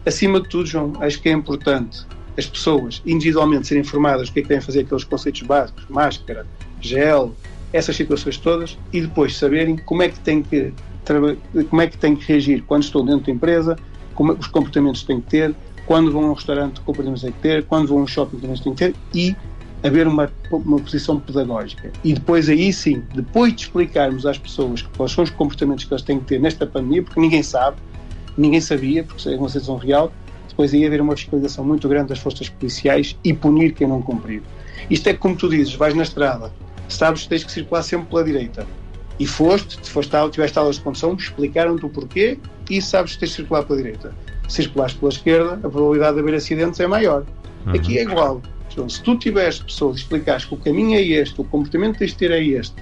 Acima 0.04 0.40
de 0.40 0.49
tudo, 0.49 0.66
João, 0.66 0.92
acho 1.00 1.20
que 1.20 1.28
é 1.28 1.32
importante 1.32 2.06
as 2.38 2.47
pessoas 2.47 3.02
individualmente 3.04 3.66
serem 3.66 3.82
informadas 3.82 4.28
do 4.28 4.32
que 4.32 4.40
é 4.40 4.42
que 4.44 4.54
a 4.54 4.62
fazer 4.62 4.80
aqueles 4.80 5.04
conceitos 5.04 5.42
básicos, 5.42 5.85
máscara, 5.88 6.47
gel, 6.80 7.35
essas 7.72 7.96
situações 7.96 8.37
todas 8.38 8.78
e 8.92 9.00
depois 9.00 9.37
saberem 9.37 9.76
como 9.76 10.02
é 10.02 10.08
que 10.08 10.18
tem 10.20 10.42
que 10.42 10.72
como 11.70 11.80
é 11.80 11.87
que 11.87 11.96
tem 11.96 12.14
que 12.14 12.26
reagir 12.30 12.62
quando 12.66 12.82
estou 12.82 13.02
dentro 13.02 13.26
da 13.26 13.32
empresa, 13.32 13.76
como, 14.14 14.32
os 14.34 14.46
comportamentos 14.46 15.00
que 15.00 15.06
têm 15.06 15.20
que 15.20 15.30
ter, 15.30 15.54
quando 15.87 16.12
vão 16.12 16.25
a 16.25 16.30
um 16.30 16.32
restaurante, 16.34 16.80
que 16.80 16.84
comportamentos 16.84 17.22
têm 17.22 17.32
que 17.32 17.38
ter, 17.38 17.64
quando 17.64 17.88
vão 17.88 18.00
a 18.00 18.02
um 18.02 18.06
shopping, 18.06 18.32
comportamentos 18.32 18.62
têm 18.62 18.75
que 18.75 18.78
ter 18.78 18.94
e 19.14 19.37
haver 19.82 20.06
uma, 20.06 20.30
uma 20.50 20.78
posição 20.78 21.18
pedagógica. 21.18 21.90
E 22.04 22.12
depois 22.12 22.48
aí 22.48 22.72
sim, 22.72 23.02
depois 23.14 23.54
de 23.54 23.62
explicarmos 23.62 24.26
às 24.26 24.37
pessoas 24.37 24.82
quais 24.82 25.12
são 25.12 25.25
os 25.25 25.30
comportamentos 25.30 25.84
que 25.84 25.92
elas 25.92 26.02
têm 26.02 26.18
que 26.18 26.26
ter 26.26 26.40
nesta 26.40 26.66
pandemia, 26.66 27.02
porque 27.02 27.18
ninguém 27.18 27.42
sabe, 27.42 27.78
ninguém 28.37 28.60
sabia, 28.60 29.02
porque 29.02 29.28
é 29.28 29.37
uma 29.37 29.48
situação 29.48 29.78
real, 29.78 30.12
depois 30.48 30.75
aí 30.75 30.84
haver 30.84 31.00
uma 31.00 31.16
fiscalização 31.16 31.64
muito 31.64 31.88
grande 31.88 32.08
das 32.08 32.18
forças 32.18 32.48
policiais 32.48 33.16
e 33.22 33.32
punir 33.32 33.72
quem 33.72 33.87
não 33.87 34.02
cumprir. 34.02 34.42
Isto 34.90 35.08
é 35.08 35.14
como 35.14 35.37
tu 35.37 35.48
dizes, 35.48 35.75
vais 35.75 35.94
na 35.94 36.02
estrada, 36.02 36.52
sabes 36.88 37.23
que 37.23 37.28
tens 37.28 37.45
que 37.45 37.52
circular 37.52 37.83
sempre 37.83 38.09
pela 38.09 38.25
direita. 38.25 38.66
E 39.18 39.26
foste, 39.26 39.78
foste 39.90 40.12
tiveste 40.30 40.59
aulas 40.59 40.76
de 40.76 40.83
condução, 40.83 41.14
explicaram-te 41.14 41.85
o 41.85 41.88
porquê 41.88 42.38
e 42.71 42.80
sabes 42.80 43.14
que 43.14 43.21
tens 43.21 43.30
que 43.30 43.37
circular 43.37 43.64
pela 43.64 43.78
direita. 43.78 44.14
Se 44.49 44.62
circulaste 44.62 44.99
pela 44.99 45.11
esquerda, 45.11 45.54
a 45.54 45.68
probabilidade 45.68 46.14
de 46.14 46.21
haver 46.21 46.35
acidentes 46.35 46.78
é 46.80 46.87
maior. 46.87 47.25
Uhum. 47.66 47.73
Aqui 47.73 47.99
é 47.99 48.02
igual. 48.02 48.40
Então, 48.73 48.88
se 48.88 49.02
tu 49.02 49.16
tiveres 49.16 49.59
pessoas 49.59 49.97
e 49.97 50.00
explicares 50.00 50.45
que 50.45 50.54
o 50.54 50.57
caminho 50.57 50.97
é 50.97 51.02
este, 51.02 51.40
o 51.40 51.45
comportamento 51.45 51.95
que 51.95 51.99
tens 52.00 52.12
de 52.12 52.16
ter 52.16 52.30
é 52.30 52.42
este, 52.42 52.76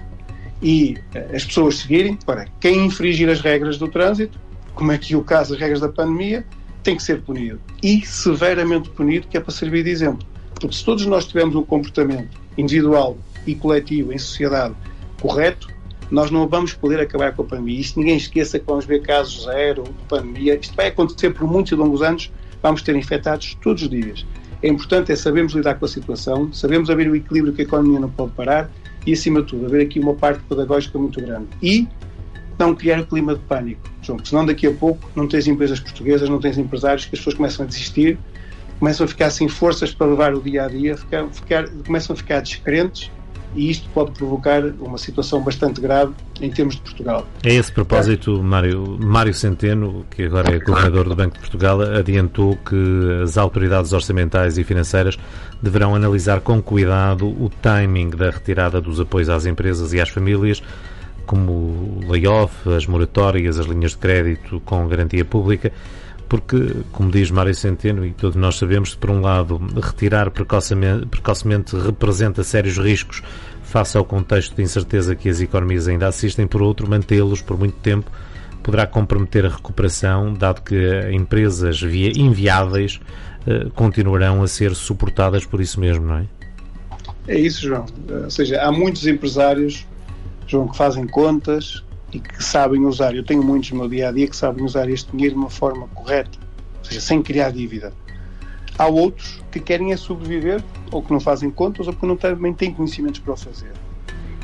e 0.63 0.97
uh, 1.15 1.35
as 1.35 1.45
pessoas 1.45 1.79
seguirem, 1.79 2.17
para 2.17 2.47
quem 2.61 2.87
infringir 2.87 3.29
as 3.29 3.41
regras 3.41 3.79
do 3.79 3.89
trânsito, 3.89 4.39
como 4.75 4.93
é 4.93 4.99
que 4.99 5.17
o 5.17 5.23
caso 5.23 5.53
das 5.53 5.61
regras 5.61 5.81
da 5.81 5.89
pandemia, 5.89 6.45
tem 6.83 6.97
que 6.97 7.03
ser 7.03 7.23
punido. 7.23 7.61
E 7.83 8.05
severamente 8.07 8.91
punido, 8.91 9.27
que 9.27 9.37
é 9.37 9.41
para 9.41 9.53
servir 9.53 9.83
de 9.85 9.91
exemplo. 9.91 10.27
Porque 10.61 10.77
se 10.77 10.85
todos 10.85 11.05
nós 11.07 11.27
tivermos 11.27 11.55
um 11.57 11.63
comportamento 11.63 12.39
individual 12.57 13.17
e 13.51 13.55
coletivo 13.55 14.13
em 14.13 14.19
sociedade 14.19 14.75
correto, 15.21 15.69
nós 16.11 16.31
não 16.31 16.47
vamos 16.47 16.73
poder 16.73 17.01
acabar 17.01 17.35
com 17.35 17.43
a 17.43 17.45
pandemia. 17.45 17.81
Isto 17.81 17.99
ninguém 17.99 18.17
esqueça 18.17 18.59
que 18.59 18.67
vamos 18.67 18.85
ver 18.85 19.03
casos 19.03 19.45
zero 19.45 19.83
de 19.83 20.05
pandemia. 20.09 20.59
Isto 20.61 20.75
vai 20.77 20.89
acontecer 20.89 21.31
por 21.31 21.51
muitos 21.51 21.73
e 21.73 21.75
longos 21.75 22.03
anos, 22.03 22.31
vamos 22.63 22.83
ter 22.83 22.95
infectados 22.95 23.57
todos 23.63 23.83
os 23.83 23.89
dias. 23.89 24.25
É 24.63 24.69
importante 24.69 25.13
é 25.13 25.17
sabermos 25.17 25.53
lidar 25.53 25.75
com 25.75 25.85
a 25.85 25.89
situação, 25.89 26.53
sabemos 26.53 26.89
haver 26.91 27.09
o 27.09 27.17
equilíbrio 27.17 27.53
que 27.53 27.63
a 27.63 27.65
economia 27.65 28.01
não 28.01 28.09
pode 28.09 28.33
parar 28.33 28.71
e, 29.07 29.13
acima 29.13 29.43
de 29.43 29.49
tudo, 29.49 29.67
haver 29.67 29.83
aqui 29.83 30.01
uma 30.01 30.15
parte 30.15 30.43
pedagógica 30.45 30.99
muito 30.99 31.21
grande. 31.21 31.47
E 31.63 31.87
não 32.59 32.75
criar 32.75 33.01
o 33.01 33.07
clima 33.07 33.35
de 33.35 33.41
pânico, 33.41 33.83
João, 34.01 34.17
porque 34.17 34.31
senão 34.31 34.47
daqui 34.47 34.67
a 34.67 34.73
pouco 34.73 35.11
não 35.15 35.29
tens 35.29 35.47
empresas 35.47 35.79
portuguesas, 35.79 36.29
não 36.29 36.41
tens 36.41 36.57
empresários, 36.57 37.05
que 37.05 37.15
as 37.15 37.19
pessoas 37.19 37.35
começam 37.35 37.65
a 37.65 37.69
desistir, 37.69 38.19
começam 38.79 39.05
a 39.05 39.09
ficar 39.09 39.31
sem 39.31 39.47
forças 39.47 39.93
para 39.93 40.07
levar 40.07 40.35
o 40.35 40.41
dia 40.41 40.65
a 40.65 40.69
dia, 40.69 40.97
ficar, 40.97 41.29
ficar, 41.29 41.69
começam 41.85 42.15
a 42.15 42.17
ficar 42.17 42.41
descrentes 42.41 43.11
e 43.57 43.71
isto 43.71 43.89
pode 43.95 44.13
provocar 44.13 44.63
uma 44.81 44.99
situação 44.99 45.41
bastante 45.43 45.81
grave 45.81 46.13
em 46.41 46.51
termos 46.51 46.77
de 46.77 46.83
Portugal. 46.83 47.27
A 47.45 47.49
esse 47.49 47.73
propósito, 47.73 48.43
Mário, 48.43 48.99
Mário 49.01 49.33
Centeno, 49.33 50.05
que 50.11 50.25
agora 50.25 50.55
é 50.55 50.59
governador 50.59 51.09
do 51.09 51.17
Banco 51.17 51.35
de 51.35 51.41
Portugal, 51.41 51.81
adiantou 51.81 52.57
que 52.57 53.23
as 53.23 53.39
autoridades 53.39 53.93
orçamentais 53.93 54.59
e 54.59 54.65
financeiras 54.65 55.19
deverão 55.63 55.95
analisar 55.95 56.41
com 56.41 56.61
cuidado 56.61 57.27
o 57.27 57.51
timing 57.63 58.11
da 58.11 58.31
retirada 58.31 58.81
dos 58.81 59.01
apoios 59.01 59.29
às 59.29 59.47
empresas 59.47 59.93
e 59.93 60.01
às 60.01 60.11
famílias, 60.11 60.63
como 61.25 61.53
o 61.53 62.01
layoff, 62.09 62.69
as 62.73 62.87
moratórias, 62.87 63.59
as 63.59 63.67
linhas 63.67 63.93
de 63.93 63.99
crédito 63.99 64.61
com 64.61 64.87
garantia 64.87 65.25
pública 65.25 65.73
porque, 66.29 66.83
como 66.93 67.11
diz 67.11 67.31
Mário 67.31 67.55
Centeno, 67.55 68.05
e 68.05 68.13
todos 68.13 68.37
nós 68.37 68.57
sabemos, 68.57 68.95
por 68.95 69.11
um 69.11 69.21
lado, 69.21 69.61
retirar 69.81 70.31
precocemente, 70.31 71.07
precocemente 71.07 71.77
representa 71.77 72.43
sérios 72.43 72.79
riscos 72.79 73.23
face 73.63 73.97
ao 73.97 74.05
contexto 74.05 74.55
de 74.55 74.63
incerteza 74.63 75.15
que 75.15 75.29
as 75.29 75.41
economias 75.41 75.89
ainda 75.89 76.09
assistem, 76.09 76.47
por 76.47 76.63
outro, 76.63 76.89
mantê-los 76.89 77.41
por 77.43 77.59
muito 77.59 77.77
tempo 77.79 78.11
poderá 78.67 78.85
comprometer 78.85 79.47
a 79.47 79.49
recuperação, 79.49 80.35
dado 80.35 80.61
que 80.61 80.77
empresas 81.13 81.81
via 81.81 82.11
inviáveis 82.17 83.01
eh, 83.47 83.69
continuarão 83.77 84.43
a 84.43 84.49
ser 84.49 84.75
suportadas 84.75 85.47
por 85.47 85.61
isso 85.61 85.79
mesmo, 85.79 86.05
não 86.05 86.17
é? 86.17 86.27
É 87.29 87.39
isso, 87.39 87.65
João. 87.69 87.87
Ou 88.25 88.31
seja, 88.31 88.61
há 88.61 88.73
muitos 88.73 89.07
empresários, 89.07 89.87
João, 90.49 90.67
que 90.67 90.77
fazem 90.77 91.07
contas 91.07 91.85
e 92.13 92.21
que 92.21 92.43
sabem 92.43 92.85
usar, 92.85 93.15
eu 93.15 93.25
tenho 93.25 93.43
muitos 93.43 93.71
no 93.73 93.79
meu 93.79 93.89
dia 93.89 94.09
a 94.09 94.13
dia 94.13 94.27
que 94.27 94.37
sabem 94.37 94.65
usar 94.65 94.89
este 94.89 95.11
dinheiro 95.11 95.35
de 95.35 95.41
uma 95.41 95.51
forma 95.51 95.89
correta, 95.89 96.39
ou 96.79 96.85
seja, 96.85 97.01
sem 97.01 97.23
criar 97.23 97.51
dívida. 97.51 97.93
Há 98.79 98.87
outros 98.87 99.43
que 99.51 99.59
querem 99.59 99.93
é 99.93 99.97
sobreviver, 99.97 100.63
ou 100.93 101.03
que 101.03 101.13
não 101.13 101.21
fazem 101.21 101.51
contas, 101.51 101.87
ou 101.87 101.93
que 101.93 102.07
não 102.07 102.17
também 102.17 102.53
têm 102.53 102.73
conhecimentos 102.73 103.21
para 103.21 103.33
o 103.33 103.37
fazer. 103.37 103.73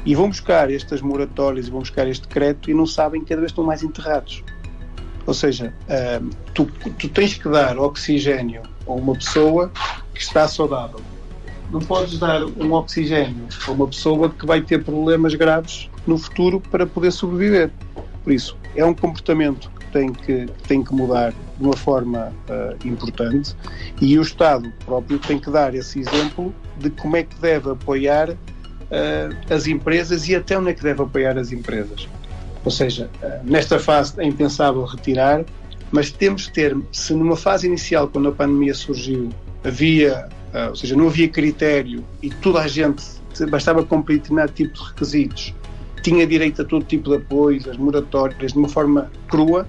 E 0.04 0.14
vão 0.14 0.28
buscar 0.28 0.71
estas 0.71 1.00
moratórias 1.00 1.69
e 1.69 1.71
vão 1.71 1.81
buscar 1.81 2.09
este 2.09 2.26
crédito 2.26 2.71
e 2.71 2.75
não 2.75 2.87
sabem 2.87 3.21
que 3.21 3.28
cada 3.28 3.40
vez 3.40 3.52
estão 3.52 3.62
mais 3.62 3.83
enterrados. 3.83 4.42
Ou 5.26 5.35
seja, 5.35 5.73
uh, 5.85 6.28
tu, 6.54 6.64
tu 6.99 7.09
tens 7.09 7.35
que 7.35 7.49
dar 7.49 7.78
oxigênio 7.78 8.62
a 8.87 8.92
uma 8.92 9.14
pessoa 9.14 9.71
que 10.12 10.21
está 10.21 10.49
saudável. 10.49 11.00
Não 11.71 11.81
podes 11.81 12.19
dar 12.19 12.42
um 12.45 12.73
oxigênio 12.73 13.47
a 13.66 13.71
uma 13.71 13.87
pessoa 13.87 14.28
que 14.31 14.45
vai 14.45 14.61
ter 14.61 14.83
problemas 14.83 15.35
graves 15.35 15.88
no 16.06 16.18
futuro 16.18 16.61
para 16.61 16.87
poder 16.87 17.12
sobreviver. 17.12 17.71
Por 18.23 18.32
isso, 18.32 18.56
é 18.76 18.85
um 18.85 18.94
comportamento 18.94 19.71
que 19.71 19.87
tem 19.87 20.12
que, 20.12 20.47
que 20.47 20.68
tem 20.68 20.82
que 20.82 20.94
mudar 20.94 21.32
de 21.59 21.64
uma 21.64 21.76
forma 21.76 22.32
uh, 22.49 22.87
importante 22.87 23.54
e 24.00 24.18
o 24.18 24.23
Estado 24.23 24.73
próprio 24.85 25.18
tem 25.18 25.38
que 25.38 25.50
dar 25.50 25.75
esse 25.75 26.00
exemplo 26.00 26.54
de 26.78 26.90
como 26.90 27.16
é 27.16 27.23
que 27.23 27.38
deve 27.40 27.71
apoiar 27.71 28.30
uh, 28.30 28.37
as 29.50 29.66
empresas 29.66 30.28
e 30.28 30.35
até 30.35 30.59
onde 30.59 30.71
é 30.71 30.75
que 30.75 30.82
deve 30.82 31.02
apoiar 31.02 31.37
as 31.37 31.52
empresas. 31.52 32.09
Ou 32.64 32.71
seja, 32.71 33.11
uh, 33.23 33.40
nesta 33.44 33.78
fase 33.78 34.21
é 34.21 34.25
impensável 34.25 34.85
retirar, 34.85 35.44
mas 35.90 36.11
temos 36.11 36.47
que 36.47 36.54
ter, 36.54 36.76
se 36.90 37.12
numa 37.12 37.37
fase 37.37 37.66
inicial, 37.66 38.09
quando 38.09 38.28
a 38.28 38.32
pandemia 38.32 38.73
surgiu, 38.73 39.28
havia, 39.62 40.26
ou 40.71 40.75
seja, 40.75 40.97
não 40.97 41.09
havia 41.09 41.28
critério 41.28 42.02
e 42.23 42.30
toda 42.30 42.61
a 42.61 42.66
gente 42.66 43.04
bastava 43.50 43.85
cumprir 43.85 44.18
determinado 44.18 44.52
tipo 44.52 44.73
de 44.73 44.85
requisitos 44.88 45.54
tinha 46.02 46.26
direito 46.26 46.62
a 46.62 46.64
todo 46.64 46.85
tipo 46.85 47.11
de 47.11 47.16
apoios, 47.16 47.66
as 47.68 47.76
moratórias, 47.76 48.52
de 48.52 48.59
uma 48.59 48.68
forma 48.68 49.11
crua. 49.28 49.66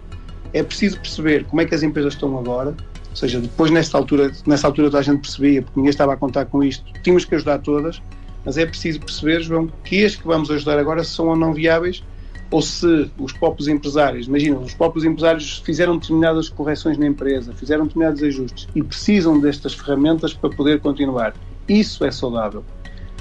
É 0.51 0.61
preciso 0.61 0.99
perceber 0.99 1.45
como 1.45 1.61
é 1.61 1.65
que 1.65 1.73
as 1.73 1.83
empresas 1.83 2.13
estão 2.13 2.37
agora, 2.37 2.75
ou 3.09 3.15
seja, 3.15 3.39
depois 3.39 3.71
nesta 3.71 3.97
altura, 3.97 4.31
nessa 4.45 4.67
altura 4.67 4.87
toda 4.87 4.99
a 4.99 5.03
gente 5.03 5.21
percebia, 5.21 5.61
porque 5.61 5.79
ninguém 5.79 5.89
estava 5.89 6.13
a 6.13 6.17
contar 6.17 6.45
com 6.45 6.63
isto, 6.63 6.83
tínhamos 7.03 7.25
que 7.25 7.35
ajudar 7.35 7.59
todas, 7.59 8.01
mas 8.45 8.57
é 8.57 8.65
preciso 8.65 8.99
perceber, 8.99 9.41
João, 9.41 9.69
que 9.83 10.03
as 10.03 10.15
que 10.15 10.25
vamos 10.25 10.51
ajudar 10.51 10.77
agora 10.77 11.03
são 11.03 11.27
ou 11.27 11.35
não 11.35 11.53
viáveis, 11.53 12.03
ou 12.51 12.61
se 12.61 13.09
os 13.17 13.31
próprios 13.31 13.67
empresários, 13.67 14.27
imagina, 14.27 14.57
os 14.57 14.75
próprios 14.75 15.05
empresários 15.05 15.59
fizeram 15.65 15.97
determinadas 15.97 16.49
correções 16.49 16.97
na 16.99 17.07
empresa, 17.07 17.53
fizeram 17.53 17.85
determinados 17.85 18.21
ajustes 18.21 18.67
e 18.75 18.83
precisam 18.83 19.39
destas 19.39 19.73
ferramentas 19.73 20.33
para 20.33 20.51
poder 20.51 20.79
continuar. 20.79 21.33
Isso 21.67 22.05
é 22.05 22.11
saudável. 22.11 22.63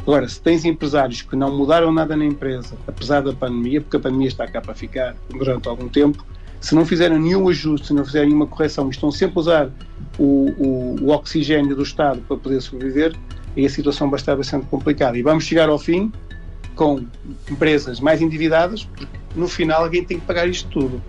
Agora, 0.02 0.28
se 0.28 0.40
tens 0.40 0.64
empresários 0.64 1.22
que 1.22 1.36
não 1.36 1.56
mudaram 1.56 1.92
nada 1.92 2.16
na 2.16 2.24
empresa, 2.24 2.74
apesar 2.88 3.22
da 3.22 3.32
pandemia, 3.32 3.80
porque 3.80 3.96
a 3.96 4.00
pandemia 4.00 4.28
está 4.28 4.48
cá 4.48 4.60
para 4.60 4.74
ficar 4.74 5.14
durante 5.30 5.68
algum 5.68 5.88
tempo, 5.88 6.26
se 6.60 6.74
não 6.74 6.84
fizeram 6.84 7.18
nenhum 7.18 7.48
ajuste, 7.48 7.88
se 7.88 7.94
não 7.94 8.04
fizerem 8.04 8.28
nenhuma 8.28 8.46
correção, 8.46 8.90
estão 8.90 9.12
sempre 9.12 9.38
a 9.38 9.40
usar 9.40 9.70
o, 10.18 10.50
o, 10.58 10.96
o 11.02 11.08
oxigênio 11.10 11.76
do 11.76 11.82
Estado 11.82 12.20
para 12.26 12.36
poder 12.36 12.60
sobreviver, 12.60 13.14
aí 13.56 13.64
a 13.64 13.70
situação 13.70 14.10
vai 14.10 14.18
estar 14.18 14.34
bastante 14.34 14.66
complicada. 14.66 15.16
E 15.16 15.22
vamos 15.22 15.44
chegar 15.44 15.68
ao 15.68 15.78
fim 15.78 16.12
com 16.74 17.04
empresas 17.48 18.00
mais 18.00 18.20
endividadas, 18.20 18.84
porque 18.84 19.06
no 19.36 19.46
final 19.46 19.84
alguém 19.84 20.04
tem 20.04 20.18
que 20.18 20.26
pagar 20.26 20.48
isto 20.48 20.68
tudo. 20.68 21.00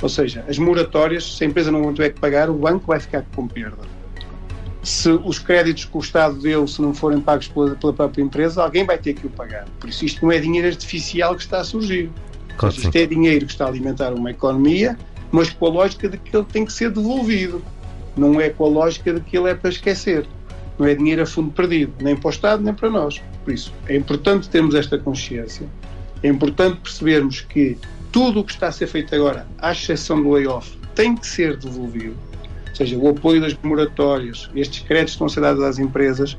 Ou 0.00 0.08
seja, 0.08 0.44
as 0.48 0.58
moratórias, 0.58 1.36
se 1.36 1.42
a 1.42 1.46
empresa 1.46 1.72
não 1.72 1.92
tiver 1.92 2.10
que 2.10 2.20
pagar, 2.20 2.48
o 2.48 2.54
banco 2.54 2.86
vai 2.86 3.00
ficar 3.00 3.24
com 3.34 3.48
perda 3.48 3.97
se 4.82 5.10
os 5.10 5.38
créditos 5.38 5.84
que 5.84 5.96
o 5.96 6.00
Estado 6.00 6.36
deu, 6.36 6.66
se 6.66 6.80
não 6.80 6.94
forem 6.94 7.20
pagos 7.20 7.48
pela, 7.48 7.74
pela, 7.74 7.92
própria 7.92 8.22
empresa, 8.22 8.62
alguém 8.62 8.84
vai 8.84 8.98
ter 8.98 9.14
que 9.14 9.26
o 9.26 9.30
pagar. 9.30 9.66
Por 9.80 9.88
isso, 9.88 10.04
isto 10.04 10.24
não 10.24 10.32
é 10.32 10.38
dinheiro 10.38 10.68
artificial 10.68 11.34
que 11.34 11.42
está 11.42 11.60
a 11.60 11.64
surgir. 11.64 12.10
Claro, 12.56 12.74
isto 12.74 12.96
é 12.96 13.06
dinheiro 13.06 13.46
que 13.46 13.52
está 13.52 13.64
a 13.64 13.68
alimentar 13.68 14.12
uma 14.12 14.30
economia, 14.30 14.96
mas 15.30 15.50
com 15.50 15.66
a 15.66 15.70
lógica 15.70 16.08
de 16.08 16.18
que 16.18 16.36
ele 16.36 16.46
tem 16.46 16.64
que 16.64 16.72
ser 16.72 16.90
devolvido. 16.90 17.62
Não 18.16 18.40
é 18.40 18.50
com 18.50 18.64
a 18.64 18.68
lógica 18.68 19.12
de 19.12 19.20
que 19.20 19.36
ele 19.36 19.50
é 19.50 19.54
para 19.54 19.70
esquecer. 19.70 20.26
Não 20.78 20.86
é 20.86 20.94
dinheiro 20.94 21.22
a 21.22 21.26
fundo 21.26 21.50
perdido, 21.50 21.92
nem 22.00 22.16
para 22.16 22.28
o 22.28 22.30
Estado, 22.30 22.62
nem 22.62 22.72
para 22.72 22.88
nós. 22.88 23.20
Por 23.44 23.52
isso, 23.52 23.72
é 23.86 23.96
importante 23.96 24.48
termos 24.48 24.74
esta 24.74 24.98
consciência. 24.98 25.66
É 26.22 26.28
importante 26.28 26.80
percebermos 26.80 27.40
que 27.40 27.76
tudo 28.10 28.40
o 28.40 28.44
que 28.44 28.52
está 28.52 28.68
a 28.68 28.72
ser 28.72 28.86
feito 28.86 29.14
agora, 29.14 29.46
à 29.58 29.72
exceção 29.72 30.22
do 30.22 30.30
layoff, 30.30 30.76
tem 30.94 31.16
que 31.16 31.26
ser 31.26 31.56
devolvido 31.56 32.27
seja, 32.78 32.96
o 32.96 33.08
apoio 33.08 33.40
das 33.40 33.56
moratórias, 33.62 34.48
estes 34.54 34.80
créditos 34.82 35.12
que 35.12 35.16
estão 35.16 35.26
a 35.26 35.30
ser 35.30 35.40
dados 35.40 35.62
às 35.62 35.78
empresas, 35.78 36.38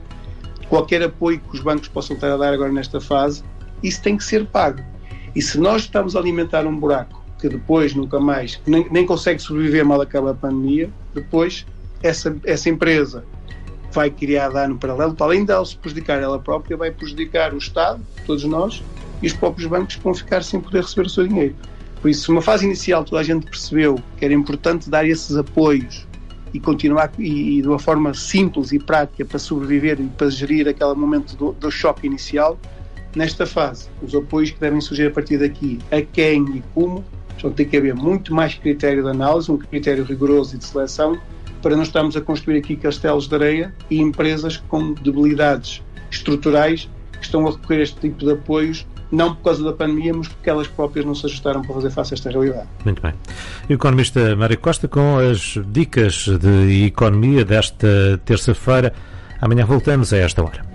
qualquer 0.69 1.03
apoio 1.03 1.39
que 1.39 1.55
os 1.55 1.61
bancos 1.61 1.87
possam 1.89 2.15
estar 2.15 2.31
a 2.31 2.37
dar 2.37 2.53
agora 2.53 2.71
nesta 2.71 3.01
fase, 3.01 3.43
isso 3.83 4.01
tem 4.01 4.15
que 4.15 4.23
ser 4.23 4.45
pago. 4.45 4.81
E 5.35 5.41
se 5.41 5.59
nós 5.59 5.83
estamos 5.83 6.15
a 6.15 6.19
alimentar 6.19 6.65
um 6.65 6.75
buraco 6.75 7.21
que 7.39 7.49
depois 7.49 7.93
nunca 7.93 8.19
mais, 8.19 8.59
nem, 8.65 8.89
nem 8.89 9.05
consegue 9.05 9.41
sobreviver 9.41 9.85
mal 9.85 10.01
acaba 10.01 10.31
a 10.31 10.33
pandemia, 10.33 10.89
depois 11.13 11.65
essa, 12.01 12.35
essa 12.45 12.69
empresa 12.69 13.23
vai 13.91 14.09
criar 14.09 14.49
dano 14.49 14.77
paralelo, 14.77 15.13
para 15.13 15.25
além 15.25 15.45
dela 15.45 15.65
se 15.65 15.75
prejudicar 15.75 16.21
ela 16.21 16.39
própria, 16.39 16.77
vai 16.77 16.91
prejudicar 16.91 17.53
o 17.53 17.57
Estado, 17.57 18.01
todos 18.25 18.43
nós, 18.43 18.83
e 19.21 19.27
os 19.27 19.33
próprios 19.33 19.67
bancos 19.67 19.95
vão 19.95 20.13
ficar 20.13 20.43
sem 20.43 20.61
poder 20.61 20.83
receber 20.83 21.07
o 21.07 21.09
seu 21.09 21.27
dinheiro. 21.27 21.55
Por 22.01 22.09
isso, 22.09 22.31
numa 22.31 22.41
fase 22.41 22.65
inicial, 22.65 23.03
toda 23.03 23.19
a 23.19 23.23
gente 23.23 23.45
percebeu 23.45 24.01
que 24.17 24.23
era 24.23 24.33
importante 24.33 24.89
dar 24.89 25.05
esses 25.05 25.35
apoios 25.35 26.07
e 26.53 26.59
continuar 26.59 27.11
e, 27.17 27.59
e, 27.59 27.61
de 27.61 27.67
uma 27.67 27.79
forma 27.79 28.13
simples 28.13 28.71
e 28.71 28.79
prática 28.79 29.25
para 29.25 29.39
sobreviver 29.39 29.99
e 29.99 30.07
para 30.07 30.29
gerir 30.29 30.67
aquele 30.67 30.93
momento 30.93 31.35
do, 31.35 31.51
do 31.53 31.71
choque 31.71 32.07
inicial, 32.07 32.57
nesta 33.15 33.45
fase, 33.45 33.89
os 34.01 34.13
apoios 34.15 34.51
que 34.51 34.59
devem 34.59 34.81
surgir 34.81 35.07
a 35.07 35.11
partir 35.11 35.37
daqui, 35.37 35.79
a 35.91 36.01
quem 36.01 36.57
e 36.57 36.63
como, 36.73 37.03
então 37.37 37.51
tem 37.51 37.67
que 37.67 37.77
haver 37.77 37.95
muito 37.95 38.33
mais 38.33 38.55
critério 38.55 39.03
de 39.03 39.09
análise, 39.09 39.51
um 39.51 39.57
critério 39.57 40.03
rigoroso 40.03 40.55
e 40.55 40.57
de 40.57 40.65
seleção, 40.65 41.19
para 41.61 41.75
não 41.75 41.83
estarmos 41.83 42.15
a 42.15 42.21
construir 42.21 42.57
aqui 42.57 42.75
castelos 42.75 43.27
de 43.27 43.35
areia 43.35 43.75
e 43.89 43.99
empresas 43.99 44.57
com 44.57 44.93
debilidades 44.93 45.81
estruturais 46.09 46.89
que 47.11 47.23
estão 47.23 47.45
a 47.47 47.51
recorrer 47.51 47.79
a 47.79 47.83
este 47.83 47.99
tipo 47.99 48.25
de 48.25 48.31
apoios 48.31 48.85
não 49.11 49.33
por 49.35 49.43
causa 49.43 49.63
da 49.63 49.73
pandemia, 49.73 50.13
mas 50.13 50.27
porque 50.27 50.49
elas 50.49 50.67
próprias 50.67 51.05
não 51.05 51.15
se 51.15 51.25
ajustaram 51.25 51.61
para 51.61 51.73
fazer 51.73 51.89
face 51.89 52.13
a 52.13 52.15
esta 52.15 52.29
realidade. 52.29 52.67
Muito 52.85 53.01
bem. 53.01 53.13
Economista 53.69 54.35
Mário 54.35 54.57
Costa 54.59 54.87
com 54.87 55.17
as 55.17 55.57
dicas 55.67 56.27
de 56.27 56.85
economia 56.85 57.43
desta 57.43 58.19
terça-feira. 58.25 58.93
Amanhã 59.41 59.65
voltamos 59.65 60.13
a 60.13 60.17
esta 60.17 60.43
hora. 60.43 60.69